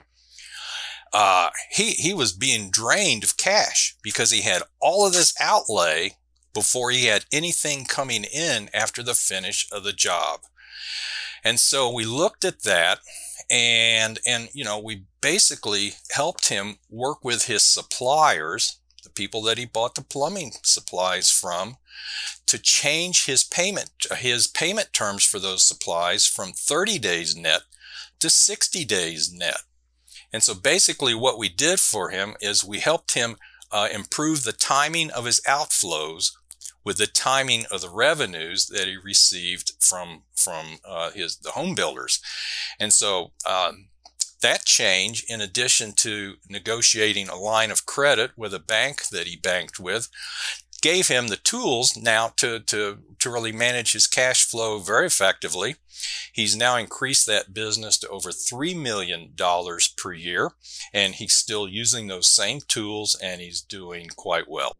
uh, 1.13 1.51
he 1.69 1.91
he 1.91 2.11
was 2.13 2.33
being 2.33 2.71
drained 2.71 3.23
of 3.23 3.37
cash 3.37 3.95
because 4.01 4.31
he 4.31 4.41
had 4.41 4.63
all 4.79 5.05
of 5.05 5.13
this 5.13 5.33
outlay 5.39 6.17
before 6.53 6.89
he 6.89 7.05
had 7.05 7.25
anything 7.31 7.85
coming 7.85 8.23
in 8.23 8.69
after 8.73 9.03
the 9.03 9.13
finish 9.13 9.67
of 9.71 9.83
the 9.83 9.93
job. 9.93 10.41
And 11.43 11.59
so 11.59 11.91
we 11.91 12.05
looked 12.05 12.45
at 12.45 12.63
that 12.63 12.99
and 13.49 14.19
and 14.25 14.49
you 14.53 14.63
know 14.63 14.79
we 14.79 15.03
basically 15.21 15.93
helped 16.11 16.47
him 16.47 16.77
work 16.89 17.23
with 17.23 17.45
his 17.45 17.61
suppliers 17.61 18.79
the 19.03 19.09
people 19.09 19.41
that 19.41 19.57
he 19.57 19.65
bought 19.65 19.95
the 19.95 20.01
plumbing 20.01 20.53
supplies 20.63 21.29
from 21.29 21.75
to 22.45 22.57
change 22.57 23.25
his 23.25 23.43
payment 23.43 23.89
his 24.17 24.47
payment 24.47 24.93
terms 24.93 25.25
for 25.25 25.39
those 25.39 25.61
supplies 25.61 26.25
from 26.25 26.53
30 26.53 26.99
days 26.99 27.35
net 27.35 27.63
to 28.23 28.29
60 28.29 28.85
days 28.85 29.33
net. 29.33 29.63
And 30.31 30.41
so 30.41 30.53
basically 30.55 31.13
what 31.13 31.37
we 31.37 31.49
did 31.49 31.81
for 31.81 32.09
him 32.09 32.35
is 32.39 32.63
we 32.63 32.79
helped 32.79 33.15
him 33.15 33.35
uh, 33.69 33.89
improve 33.93 34.43
the 34.43 34.53
timing 34.53 35.11
of 35.11 35.25
his 35.25 35.41
outflows 35.41 36.31
with 36.83 36.97
the 36.97 37.07
timing 37.07 37.65
of 37.71 37.81
the 37.81 37.89
revenues 37.89 38.67
that 38.67 38.87
he 38.87 38.97
received 38.97 39.73
from 39.79 40.23
from 40.35 40.79
uh, 40.85 41.11
his 41.11 41.37
the 41.37 41.51
home 41.51 41.75
builders. 41.75 42.21
And 42.79 42.91
so 42.91 43.31
um, 43.45 43.87
that 44.41 44.65
change, 44.65 45.25
in 45.27 45.41
addition 45.41 45.93
to 45.93 46.35
negotiating 46.49 47.29
a 47.29 47.35
line 47.35 47.71
of 47.71 47.85
credit 47.85 48.31
with 48.37 48.53
a 48.53 48.59
bank 48.59 49.07
that 49.07 49.25
he 49.25 49.35
banked 49.35 49.79
with, 49.79 50.09
gave 50.83 51.07
him 51.07 51.29
the 51.29 51.37
tools 51.37 51.95
now 51.95 52.27
to, 52.35 52.59
to, 52.59 52.99
to 53.17 53.29
really 53.31 53.53
manage 53.53 53.93
his 53.93 54.05
cash 54.05 54.43
flow 54.45 54.79
very 54.79 55.07
effectively. 55.07 55.77
He's 56.33 56.57
now 56.57 56.75
increased 56.75 57.25
that 57.25 57.53
business 57.53 57.97
to 57.99 58.09
over 58.09 58.31
$3 58.31 58.75
million 58.79 59.33
per 59.97 60.11
year, 60.11 60.51
and 60.93 61.15
he's 61.15 61.33
still 61.33 61.69
using 61.69 62.07
those 62.07 62.27
same 62.27 62.59
tools 62.67 63.15
and 63.23 63.39
he's 63.39 63.61
doing 63.61 64.09
quite 64.15 64.49
well. 64.49 64.75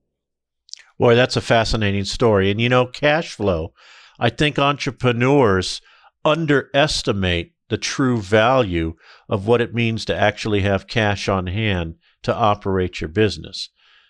Boy, 1.04 1.16
that's 1.16 1.36
a 1.36 1.42
fascinating 1.42 2.06
story. 2.06 2.50
And 2.50 2.62
you 2.62 2.70
know, 2.70 2.86
cash 2.86 3.34
flow, 3.34 3.74
I 4.22 4.30
think 4.30 4.58
entrepreneurs 4.58 5.82
underestimate 6.24 7.56
the 7.68 7.78
true 7.78 8.22
value 8.22 8.96
of 9.28 9.46
what 9.46 9.60
it 9.60 9.76
means 9.76 10.06
to 10.06 10.16
actually 10.16 10.62
have 10.62 10.88
cash 10.88 11.28
on 11.28 11.48
hand 11.48 11.96
to 12.22 12.34
operate 12.34 13.02
your 13.02 13.10
business 13.10 13.68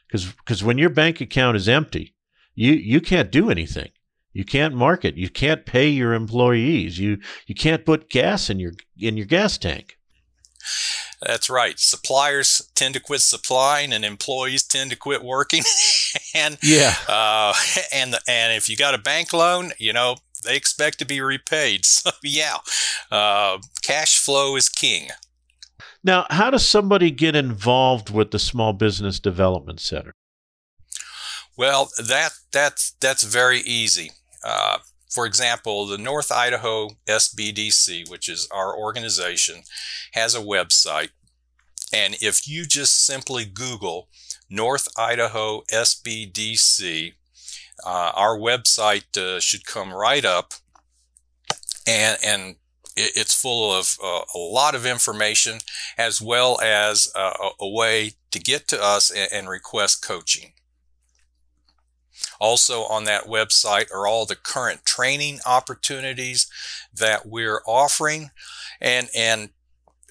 because 0.08 0.64
when 0.64 0.78
your 0.78 0.92
bank 0.92 1.20
account 1.20 1.58
is 1.58 1.68
empty, 1.68 2.14
you 2.54 2.74
you 2.74 3.02
can't 3.02 3.32
do 3.32 3.50
anything. 3.50 3.90
You 4.32 4.46
can't 4.46 4.76
market. 4.76 5.18
You 5.18 5.32
can't 5.32 5.66
pay 5.66 5.90
your 5.90 6.14
employees. 6.14 7.00
You 7.00 7.18
you 7.48 7.56
can't 7.56 7.88
put 7.88 8.12
gas 8.12 8.52
in 8.52 8.60
your 8.60 8.74
in 9.00 9.18
your 9.18 9.26
gas 9.26 9.58
tank. 9.58 9.98
That's 11.26 11.50
right. 11.50 11.80
Suppliers 11.80 12.70
tend 12.76 12.94
to 12.96 13.00
quit 13.00 13.22
supplying, 13.22 13.94
and 13.94 14.04
employees 14.04 14.64
tend 14.64 14.90
to 14.92 14.98
quit 14.98 15.24
working. 15.24 15.64
and 16.36 16.58
yeah, 16.62 16.96
uh, 17.08 17.54
and 17.94 18.16
and 18.28 18.54
if 18.54 18.68
you 18.70 18.76
got 18.76 18.94
a 18.94 18.98
bank 18.98 19.34
loan, 19.34 19.72
you 19.78 19.94
know 19.94 20.16
they 20.44 20.56
expect 20.56 21.00
to 21.00 21.06
be 21.06 21.22
repaid. 21.22 21.86
So 22.04 22.12
yeah, 22.24 22.58
uh, 23.12 23.60
cash 23.82 24.20
flow 24.20 24.56
is 24.56 24.68
king. 24.68 25.10
Now, 26.04 26.26
how 26.30 26.50
does 26.50 26.66
somebody 26.66 27.12
get 27.12 27.36
involved 27.36 28.10
with 28.10 28.32
the 28.32 28.40
Small 28.40 28.74
Business 28.74 29.20
Development 29.20 29.80
Center? 29.80 30.14
Well, 31.58 31.90
that 31.98 32.32
that's 32.52 32.92
that's 33.00 33.24
very 33.24 33.60
easy. 33.60 34.12
Uh, 34.44 34.80
for 35.14 35.26
example, 35.26 35.86
the 35.86 35.98
North 35.98 36.32
Idaho 36.32 36.90
SBDC, 37.08 38.10
which 38.10 38.28
is 38.28 38.48
our 38.52 38.76
organization, 38.78 39.64
has 40.14 40.36
a 40.36 40.42
website, 40.42 41.10
and 41.94 42.16
if 42.22 42.48
you 42.48 42.66
just 42.66 43.06
simply 43.06 43.46
Google 43.46 44.08
North 44.54 44.88
Idaho 44.98 45.64
SBDC. 45.72 47.14
Uh, 47.84 48.12
our 48.14 48.38
website 48.38 49.18
uh, 49.18 49.40
should 49.40 49.66
come 49.66 49.92
right 49.92 50.24
up, 50.24 50.54
and 51.88 52.18
and 52.24 52.56
it's 52.96 53.40
full 53.40 53.74
of 53.74 53.98
uh, 54.04 54.22
a 54.36 54.38
lot 54.38 54.76
of 54.76 54.86
information 54.86 55.58
as 55.98 56.22
well 56.22 56.62
as 56.62 57.12
uh, 57.16 57.34
a, 57.60 57.68
way 57.68 58.12
to 58.30 58.40
get 58.40 58.68
to 58.68 58.82
us 58.82 59.10
and, 59.10 59.28
and 59.34 59.50
request 59.50 60.06
coaching. 60.06 60.53
Also 62.40 62.84
on 62.84 63.06
that 63.06 63.26
website 63.26 63.92
are 63.92 64.08
all 64.08 64.26
the 64.26 64.36
current 64.36 64.86
training 64.86 65.40
opportunities 65.46 66.48
that 66.94 67.26
we're 67.26 67.62
offering. 67.66 68.32
And 68.82 69.10
and 69.16 69.50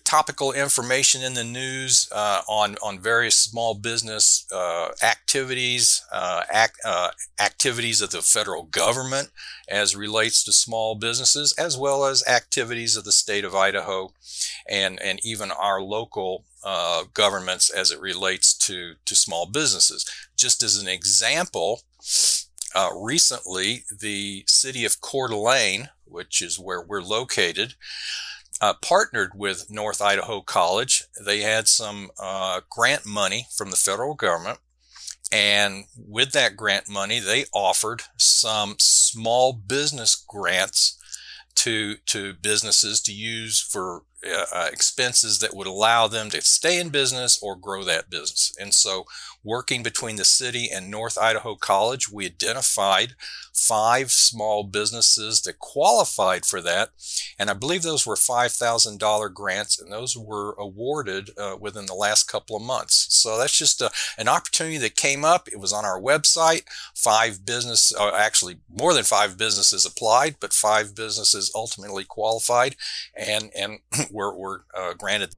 topical 0.05 0.53
information 0.53 1.23
in 1.23 1.35
the 1.35 1.45
news 1.45 2.09
uh, 2.13 2.43
on 2.49 2.77
on 2.83 2.99
various 2.99 3.37
small 3.37 3.75
business 3.75 4.47
uh, 4.53 4.89
activities, 5.03 6.05
uh, 6.13 6.43
act, 6.51 6.79
uh, 6.85 7.11
activities 7.41 8.01
of 8.01 8.11
the 8.11 8.23
federal 8.23 8.65
government 8.65 9.31
as 9.69 9.97
relates 9.97 10.45
to 10.45 10.53
small 10.53 10.95
businesses, 10.95 11.53
as 11.59 11.77
well 11.77 12.05
as 12.05 12.27
activities 12.27 12.97
of 12.97 13.05
the 13.05 13.13
state 13.13 13.45
of 13.45 13.55
Idaho, 13.55 14.13
and 14.69 15.01
and 15.01 15.21
even 15.25 15.51
our 15.51 15.81
local 15.81 16.45
uh, 16.65 17.05
governments 17.15 17.71
as 17.71 17.91
it 17.91 18.01
relates 18.01 18.55
to 18.55 18.95
to 19.05 19.15
small 19.15 19.47
businesses. 19.47 20.05
Just 20.37 20.63
as 20.63 20.81
an 20.81 20.89
example. 20.89 21.83
Uh, 22.75 22.89
recently, 22.97 23.85
the 24.01 24.45
city 24.49 24.87
of 24.87 25.03
Coeur 25.03 25.29
d'Alene, 25.29 25.91
which 26.07 26.41
is 26.41 26.59
where 26.59 26.81
we're 26.81 27.03
located, 27.03 27.75
uh, 28.63 28.75
partnered 28.75 29.33
with 29.35 29.69
North 29.69 30.01
Idaho 30.01 30.41
College. 30.41 31.05
They 31.23 31.41
had 31.41 31.67
some 31.67 32.11
uh, 32.19 32.61
grant 32.71 33.05
money 33.05 33.49
from 33.55 33.71
the 33.71 33.77
federal 33.77 34.15
government. 34.15 34.61
And 35.33 35.87
with 35.97 36.31
that 36.33 36.57
grant 36.57 36.89
money, 36.89 37.19
they 37.19 37.47
offered 37.53 38.03
some 38.17 38.77
small 38.79 39.53
business 39.53 40.15
grants 40.15 40.97
to, 41.57 41.97
to 42.07 42.35
businesses 42.35 43.01
to 43.03 43.13
use 43.13 43.61
for 43.61 44.03
uh, 44.25 44.45
uh, 44.55 44.69
expenses 44.73 45.41
that 45.41 45.55
would 45.55 45.67
allow 45.67 46.07
them 46.07 46.31
to 46.31 46.41
stay 46.41 46.79
in 46.79 46.91
business 46.91 47.43
or 47.43 47.57
grow 47.57 47.83
that 47.83 48.09
business. 48.09 48.55
And 48.61 48.73
so, 48.73 49.05
working 49.43 49.83
between 49.83 50.15
the 50.15 50.25
city 50.25 50.69
and 50.73 50.89
North 50.89 51.19
Idaho 51.19 51.57
College, 51.57 52.09
we 52.09 52.27
identified 52.27 53.17
five 53.63 54.11
small 54.11 54.65
businesses 54.65 55.43
that 55.43 55.59
qualified 55.59 56.45
for 56.45 56.61
that. 56.61 56.91
And 57.39 57.49
I 57.49 57.55
believe 57.55 57.83
those 57.83 58.07
were 58.07 58.17
$5,000 58.17 59.35
grants, 59.35 59.81
and 59.81 59.93
those 59.93 60.17
were 60.17 60.55
awarded 60.59 61.31
uh, 61.39 61.57
within 61.61 61.87
the 61.87 61.95
last 61.95 62.25
couple 62.25 62.57
of 62.57 62.63
months. 62.63 63.07
So, 63.15 63.39
that's 63.39 63.57
just 63.57 63.81
a, 63.81 63.91
an 64.19 64.29
opportunity 64.29 64.79
that 64.79 64.97
came 64.97 65.25
up. 65.25 65.49
It 65.49 65.61
was 65.61 65.73
on 65.73 65.85
our 65.85 66.01
website. 66.01 66.65
Five 66.95 67.47
business, 67.47 67.95
uh, 67.95 68.13
actually, 68.17 68.59
more 68.69 68.95
than 68.95 69.05
five 69.05 69.39
businesses 69.39 69.87
applied, 69.87 70.37
but 70.41 70.53
five 70.53 70.95
businesses 70.95 71.53
ultimately 71.55 72.05
qualified. 72.05 72.77
And, 73.17 73.51
and 73.57 73.79
were, 74.11 74.37
were 74.37 74.65
uh, 74.77 74.95
granted. 74.95 75.37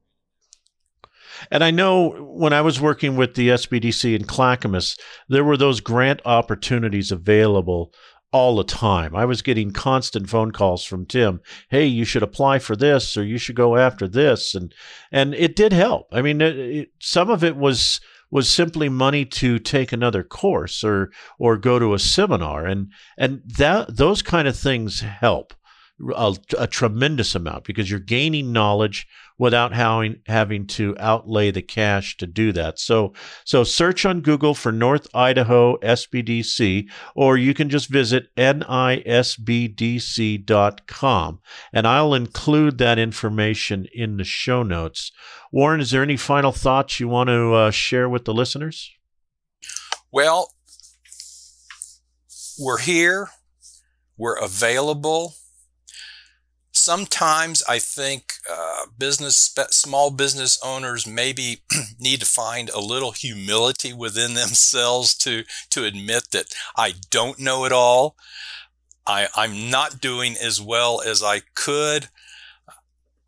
And 1.51 1.65
I 1.65 1.71
know 1.71 2.11
when 2.11 2.53
I 2.53 2.61
was 2.61 2.81
working 2.81 3.17
with 3.17 3.35
the 3.35 3.49
SBDC 3.49 4.15
in 4.15 4.25
Clackamas, 4.25 4.97
there 5.29 5.45
were 5.45 5.57
those 5.57 5.81
grant 5.81 6.21
opportunities 6.25 7.13
available 7.13 7.93
all 8.35 8.57
the 8.57 8.64
time. 8.64 9.14
I 9.14 9.25
was 9.27 9.42
getting 9.42 9.70
constant 9.70 10.29
phone 10.29 10.51
calls 10.51 10.83
from 10.85 11.07
Tim. 11.07 11.40
Hey, 11.70 11.87
you 11.87 12.05
should 12.05 12.25
apply 12.25 12.59
for 12.59 12.75
this, 12.75 13.16
or 13.16 13.23
you 13.23 13.38
should 13.38 13.55
go 13.55 13.77
after 13.77 14.09
this, 14.09 14.57
and 14.57 14.75
and 15.12 15.35
it 15.35 15.55
did 15.55 15.73
help. 15.73 16.09
I 16.11 16.20
mean, 16.20 16.40
it, 16.40 16.59
it, 16.59 16.88
some 16.99 17.31
of 17.31 17.44
it 17.44 17.57
was 17.57 18.01
was 18.33 18.51
simply 18.51 18.88
money 18.88 19.25
to 19.25 19.61
take 19.61 19.92
another 19.92 20.25
course 20.25 20.83
or 20.83 21.12
or 21.38 21.57
go 21.57 21.79
to 21.79 21.94
a 21.94 21.99
seminar, 22.01 22.66
and 22.66 22.90
and 23.16 23.40
that 23.47 23.97
those 23.97 24.20
kind 24.20 24.49
of 24.49 24.57
things 24.57 25.01
help 25.01 25.55
a, 26.16 26.37
a, 26.59 26.66
tremendous 26.66 27.37
amount 27.37 27.64
because 27.64 27.88
you're 27.88 28.01
gaining 28.01 28.53
knowledge 28.53 29.07
without 29.38 29.73
having 29.73 30.20
having 30.27 30.66
to 30.66 30.97
outlay 30.99 31.51
the 31.51 31.62
cash 31.62 32.16
to 32.16 32.27
do 32.27 32.53
that. 32.53 32.79
So 32.79 33.12
so 33.44 33.64
search 33.64 34.07
on 34.07 34.20
Google 34.20 34.55
for 34.55 34.70
North 34.70 35.09
Idaho 35.14 35.77
SBDC 35.79 36.88
or 37.14 37.37
you 37.37 37.55
can 37.55 37.68
just 37.68 37.88
visit 37.88 38.35
nisbdc.com 38.37 39.01
and 41.73 41.87
I'll 41.87 42.14
include 42.14 42.79
that 42.79 42.99
information 42.99 43.87
in 43.92 44.16
the 44.16 44.25
show 44.25 44.62
notes. 44.62 45.12
Warren, 45.51 45.81
is 45.81 45.90
there 45.90 46.03
any 46.03 46.16
final 46.16 46.53
thoughts 46.53 46.99
you 47.01 47.09
want 47.09 47.29
to 47.29 47.55
uh, 47.55 47.70
share 47.70 48.09
with 48.09 48.25
the 48.25 48.35
listeners? 48.35 48.90
Well, 50.11 50.53
we're 52.59 52.79
here. 52.79 53.31
We're 54.16 54.38
available 54.38 55.35
sometimes 56.85 57.62
I 57.68 57.79
think 57.79 58.35
uh, 58.51 58.87
business, 58.99 59.55
small 59.70 60.11
business 60.11 60.59
owners 60.62 61.07
maybe 61.07 61.62
need 61.99 62.20
to 62.20 62.27
find 62.27 62.68
a 62.68 62.81
little 62.81 63.12
humility 63.12 63.92
within 63.92 64.35
themselves 64.35 65.14
to 65.18 65.44
to 65.70 65.85
admit 65.85 66.31
that 66.33 66.55
I 66.77 66.94
don't 67.11 67.38
know 67.38 67.64
it 67.64 67.73
all. 67.73 68.16
I, 69.07 69.29
I'm 69.35 69.70
not 69.70 70.01
doing 70.01 70.37
as 70.40 70.61
well 70.61 71.01
as 71.05 71.23
I 71.23 71.40
could. 71.55 72.09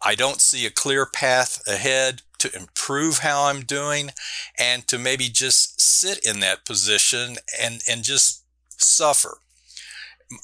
I 0.03 0.15
don't 0.15 0.41
see 0.41 0.67
a 0.67 0.71
clear 0.71 1.07
path 1.07 1.63
ahead 1.67 2.23
to 2.39 2.55
improve 2.55 3.19
how 3.19 3.45
I'm 3.45 3.63
doing 3.63 4.11
and 4.59 4.87
to 4.89 4.99
maybe 4.99 5.29
just 5.29 5.81
sit 5.81 6.25
in 6.27 6.41
that 6.41 6.65
position 6.65 7.37
and, 7.61 7.81
and 7.89 8.03
just 8.03 8.45
suffer. 8.79 9.39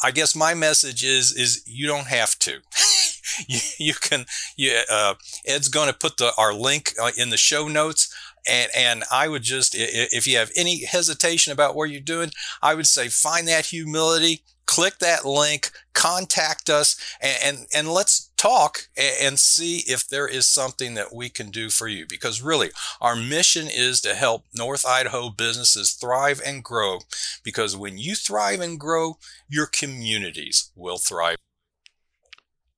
I 0.02 0.10
guess 0.10 0.36
my 0.36 0.54
message 0.54 1.04
is 1.04 1.32
is 1.32 1.62
you 1.66 1.86
don't 1.86 2.06
have 2.06 2.38
to. 2.40 2.60
you, 3.48 3.60
you 3.78 3.94
can 3.94 4.26
you, 4.56 4.80
uh, 4.90 5.14
Ed's 5.46 5.68
going 5.68 5.88
to 5.88 5.98
put 5.98 6.16
the 6.16 6.32
our 6.38 6.52
link 6.52 6.94
uh, 7.00 7.10
in 7.16 7.30
the 7.30 7.36
show 7.36 7.68
notes 7.68 8.14
and 8.48 8.70
and 8.76 9.04
I 9.10 9.28
would 9.28 9.42
just 9.42 9.74
if 9.76 10.26
you 10.26 10.36
have 10.38 10.50
any 10.56 10.84
hesitation 10.84 11.52
about 11.52 11.74
what 11.74 11.90
you're 11.90 12.00
doing, 12.00 12.30
I 12.60 12.74
would 12.74 12.86
say 12.86 13.08
find 13.08 13.46
that 13.48 13.66
humility, 13.66 14.42
click 14.66 14.98
that 14.98 15.24
link, 15.24 15.70
contact 15.94 16.68
us, 16.68 16.96
and 17.20 17.38
and, 17.42 17.66
and 17.74 17.88
let's 17.88 18.30
talk 18.36 18.88
and 18.96 19.38
see 19.38 19.84
if 19.86 20.08
there 20.08 20.26
is 20.26 20.46
something 20.48 20.94
that 20.94 21.14
we 21.14 21.28
can 21.28 21.50
do 21.50 21.70
for 21.70 21.86
you. 21.86 22.06
Because 22.08 22.42
really, 22.42 22.70
our 23.00 23.14
mission 23.14 23.68
is 23.68 24.00
to 24.00 24.14
help 24.14 24.44
North 24.54 24.84
Idaho 24.84 25.30
businesses 25.30 25.92
thrive 25.92 26.40
and 26.44 26.64
grow. 26.64 26.98
Because 27.44 27.76
when 27.76 27.98
you 27.98 28.14
thrive 28.14 28.60
and 28.60 28.78
grow, 28.80 29.18
your 29.48 29.66
communities 29.66 30.70
will 30.74 30.98
thrive. 30.98 31.36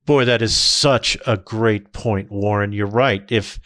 Boy, 0.07 0.25
that 0.27 0.43
is 0.43 0.55
such 0.55 1.17
a 1.27 1.37
great 1.37 1.93
point, 1.93 2.31
Warren. 2.31 2.73
You're 2.73 2.87
right. 2.87 3.25
If 3.31 3.59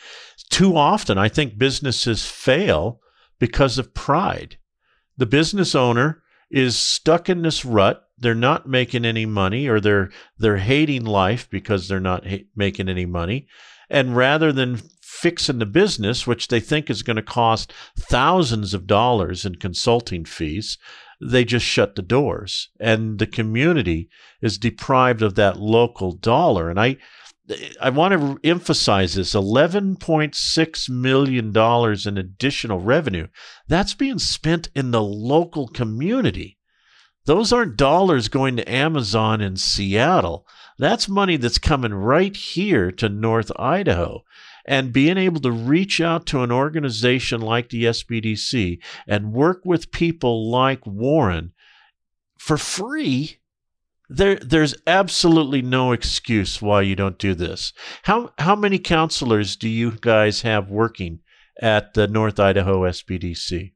too 0.50 0.76
often 0.76 1.18
I 1.18 1.28
think 1.28 1.58
businesses 1.58 2.26
fail 2.26 3.00
because 3.38 3.78
of 3.78 3.94
pride. 3.94 4.56
The 5.16 5.26
business 5.26 5.74
owner 5.74 6.22
is 6.50 6.76
stuck 6.76 7.28
in 7.28 7.42
this 7.42 7.64
rut. 7.64 8.04
They're 8.18 8.34
not 8.34 8.68
making 8.68 9.04
any 9.04 9.26
money 9.26 9.68
or 9.68 9.80
they're 9.80 10.10
they're 10.38 10.56
hating 10.56 11.04
life 11.04 11.48
because 11.50 11.88
they're 11.88 12.00
not 12.00 12.26
ha- 12.26 12.46
making 12.56 12.88
any 12.88 13.06
money. 13.06 13.46
And 13.90 14.16
rather 14.16 14.52
than 14.52 14.80
fixing 15.18 15.58
the 15.58 15.66
business, 15.66 16.26
which 16.26 16.48
they 16.48 16.60
think 16.60 16.88
is 16.88 17.02
going 17.02 17.16
to 17.16 17.22
cost 17.22 17.72
thousands 17.98 18.72
of 18.72 18.86
dollars 18.86 19.44
in 19.44 19.56
consulting 19.56 20.24
fees, 20.24 20.78
they 21.20 21.44
just 21.44 21.66
shut 21.66 21.96
the 21.96 22.02
doors 22.02 22.70
and 22.78 23.18
the 23.18 23.26
community 23.26 24.08
is 24.40 24.58
deprived 24.58 25.20
of 25.20 25.34
that 25.34 25.58
local 25.58 26.12
dollar. 26.12 26.70
And 26.70 26.78
I, 26.78 26.96
I 27.80 27.90
want 27.90 28.14
to 28.14 28.38
emphasize 28.48 29.14
this 29.14 29.34
$11.6 29.34 30.88
million 30.88 32.06
in 32.06 32.18
additional 32.18 32.78
revenue. 32.78 33.26
That's 33.66 33.94
being 33.94 34.20
spent 34.20 34.68
in 34.76 34.92
the 34.92 35.02
local 35.02 35.66
community. 35.66 36.58
Those 37.24 37.52
aren't 37.52 37.76
dollars 37.76 38.28
going 38.28 38.56
to 38.56 38.72
Amazon 38.72 39.40
in 39.40 39.56
Seattle. 39.56 40.46
That's 40.78 41.08
money 41.08 41.36
that's 41.36 41.58
coming 41.58 41.92
right 41.92 42.34
here 42.36 42.92
to 42.92 43.08
North 43.08 43.50
Idaho 43.58 44.22
and 44.64 44.92
being 44.92 45.16
able 45.16 45.40
to 45.40 45.52
reach 45.52 46.00
out 46.00 46.26
to 46.26 46.42
an 46.42 46.52
organization 46.52 47.40
like 47.40 47.70
the 47.70 47.84
SBDC 47.84 48.78
and 49.06 49.32
work 49.32 49.62
with 49.64 49.90
people 49.92 50.50
like 50.50 50.86
Warren 50.86 51.52
for 52.38 52.56
free, 52.56 53.38
there 54.08 54.36
there's 54.36 54.74
absolutely 54.86 55.60
no 55.60 55.92
excuse 55.92 56.62
why 56.62 56.82
you 56.82 56.96
don't 56.96 57.18
do 57.18 57.34
this. 57.34 57.72
How 58.04 58.32
how 58.38 58.56
many 58.56 58.78
counselors 58.78 59.56
do 59.56 59.68
you 59.68 59.92
guys 60.00 60.42
have 60.42 60.70
working 60.70 61.20
at 61.60 61.94
the 61.94 62.06
North 62.06 62.40
Idaho 62.40 62.82
SBDC? 62.82 63.72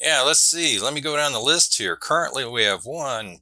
Yeah, 0.00 0.22
let's 0.22 0.40
see. 0.40 0.80
Let 0.80 0.94
me 0.94 1.02
go 1.02 1.16
down 1.16 1.32
the 1.32 1.40
list 1.40 1.76
here. 1.76 1.94
Currently, 1.94 2.46
we 2.46 2.62
have 2.62 2.86
one, 2.86 3.40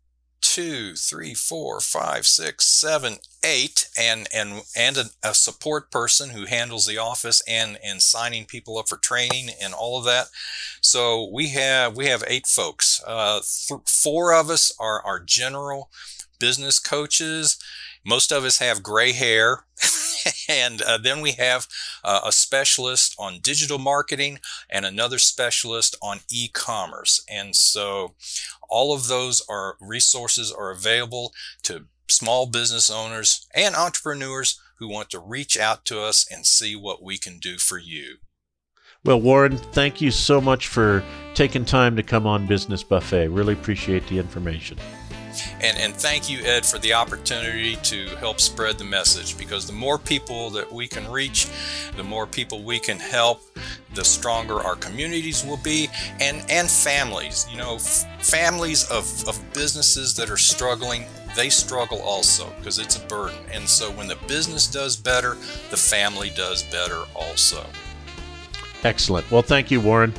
two, 0.58 0.96
three, 0.96 1.34
four, 1.34 1.78
five, 1.78 2.26
six, 2.26 2.66
seven, 2.66 3.18
eight 3.44 3.88
and 3.96 4.26
and 4.34 4.62
and 4.76 4.96
a, 4.96 5.04
a, 5.22 5.32
support 5.32 5.92
person 5.92 6.30
who 6.30 6.46
handles 6.46 6.84
the 6.84 6.98
office 6.98 7.40
and 7.46 7.78
and 7.84 8.02
signing 8.02 8.44
people 8.44 8.76
up 8.76 8.88
for 8.88 8.96
training 8.96 9.50
and 9.62 9.72
all 9.72 9.96
of 9.96 10.04
that. 10.04 10.26
So 10.80 11.30
we 11.32 11.50
have 11.50 11.96
we 11.96 12.06
have 12.06 12.24
eight 12.26 12.48
folks. 12.48 13.00
Uh, 13.06 13.38
th- 13.38 13.82
four 13.86 14.34
of 14.34 14.50
us 14.50 14.74
are 14.80 15.00
our 15.02 15.20
general 15.20 15.90
business 16.40 16.80
coaches. 16.80 17.56
Most 18.04 18.32
of 18.32 18.42
us 18.42 18.58
have 18.58 18.82
gray 18.82 19.12
hair 19.12 19.64
and 20.48 20.82
uh, 20.82 20.98
then 20.98 21.20
we 21.20 21.32
have 21.32 21.66
uh, 22.04 22.20
a 22.24 22.32
specialist 22.32 23.14
on 23.18 23.40
digital 23.40 23.78
marketing 23.78 24.38
and 24.70 24.84
another 24.84 25.18
specialist 25.18 25.96
on 26.02 26.20
e-commerce 26.30 27.24
and 27.28 27.54
so 27.56 28.14
all 28.68 28.94
of 28.94 29.08
those 29.08 29.42
are 29.48 29.76
resources 29.80 30.52
are 30.52 30.70
available 30.70 31.32
to 31.62 31.86
small 32.08 32.46
business 32.46 32.90
owners 32.90 33.46
and 33.54 33.74
entrepreneurs 33.74 34.60
who 34.78 34.88
want 34.88 35.10
to 35.10 35.18
reach 35.18 35.58
out 35.58 35.84
to 35.86 36.00
us 36.00 36.26
and 36.30 36.46
see 36.46 36.76
what 36.76 37.02
we 37.02 37.18
can 37.18 37.38
do 37.38 37.58
for 37.58 37.78
you. 37.78 38.16
Well, 39.04 39.20
Warren, 39.20 39.56
thank 39.56 40.00
you 40.00 40.10
so 40.10 40.40
much 40.40 40.68
for 40.68 41.04
taking 41.34 41.64
time 41.64 41.96
to 41.96 42.02
come 42.02 42.26
on 42.26 42.46
Business 42.46 42.82
Buffet. 42.82 43.28
Really 43.28 43.54
appreciate 43.54 44.06
the 44.08 44.18
information. 44.18 44.78
And, 45.60 45.76
and 45.78 45.94
thank 45.94 46.28
you, 46.28 46.40
Ed, 46.44 46.64
for 46.64 46.78
the 46.78 46.94
opportunity 46.94 47.76
to 47.76 48.06
help 48.16 48.40
spread 48.40 48.78
the 48.78 48.84
message 48.84 49.36
because 49.38 49.66
the 49.66 49.72
more 49.72 49.98
people 49.98 50.50
that 50.50 50.72
we 50.72 50.86
can 50.86 51.10
reach, 51.10 51.48
the 51.96 52.04
more 52.04 52.26
people 52.26 52.62
we 52.62 52.78
can 52.78 52.98
help, 52.98 53.42
the 53.94 54.04
stronger 54.04 54.60
our 54.60 54.76
communities 54.76 55.44
will 55.44 55.58
be 55.58 55.88
and, 56.20 56.44
and 56.50 56.70
families. 56.70 57.46
You 57.50 57.58
know, 57.58 57.74
f- 57.76 58.06
families 58.24 58.88
of, 58.90 59.28
of 59.28 59.40
businesses 59.52 60.14
that 60.16 60.30
are 60.30 60.36
struggling, 60.36 61.04
they 61.34 61.50
struggle 61.50 62.00
also 62.02 62.52
because 62.58 62.78
it's 62.78 62.96
a 62.96 63.06
burden. 63.06 63.38
And 63.52 63.68
so 63.68 63.90
when 63.92 64.08
the 64.08 64.16
business 64.26 64.66
does 64.66 64.96
better, 64.96 65.36
the 65.70 65.76
family 65.76 66.30
does 66.30 66.62
better 66.64 67.04
also. 67.14 67.64
Excellent. 68.84 69.30
Well, 69.30 69.42
thank 69.42 69.70
you, 69.70 69.80
Warren. 69.80 70.14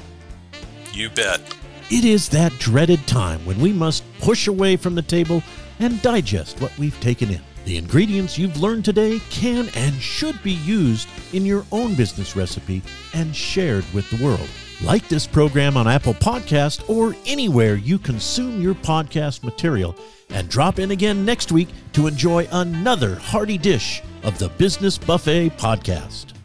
You 0.93 1.09
bet. 1.09 1.41
It 1.91 2.05
is 2.05 2.29
that 2.29 2.53
dreaded 2.59 3.05
time 3.07 3.43
when 3.47 3.59
we 3.59 3.73
must 3.73 4.03
push 4.19 4.47
away 4.47 4.75
from 4.75 4.93
the 4.93 5.01
table 5.01 5.41
and 5.79 5.99
digest 6.03 6.61
what 6.61 6.77
we've 6.77 6.99
taken 6.99 7.31
in. 7.31 7.41
The 7.65 7.77
ingredients 7.77 8.37
you've 8.37 8.61
learned 8.61 8.85
today 8.85 9.19
can 9.31 9.69
and 9.73 9.95
should 9.95 10.41
be 10.43 10.51
used 10.51 11.09
in 11.33 11.47
your 11.47 11.65
own 11.71 11.95
business 11.95 12.35
recipe 12.35 12.83
and 13.15 13.35
shared 13.35 13.85
with 13.91 14.07
the 14.11 14.23
world. 14.23 14.47
Like 14.83 15.07
this 15.07 15.25
program 15.25 15.75
on 15.77 15.87
Apple 15.87 16.13
Podcast 16.13 16.87
or 16.87 17.15
anywhere 17.25 17.73
you 17.73 17.97
consume 17.97 18.61
your 18.61 18.75
podcast 18.75 19.43
material 19.43 19.95
and 20.29 20.47
drop 20.47 20.77
in 20.77 20.91
again 20.91 21.25
next 21.25 21.51
week 21.51 21.69
to 21.93 22.05
enjoy 22.05 22.47
another 22.51 23.15
hearty 23.15 23.57
dish 23.57 24.03
of 24.21 24.37
the 24.37 24.49
Business 24.49 24.99
Buffet 24.99 25.49
podcast. 25.57 26.38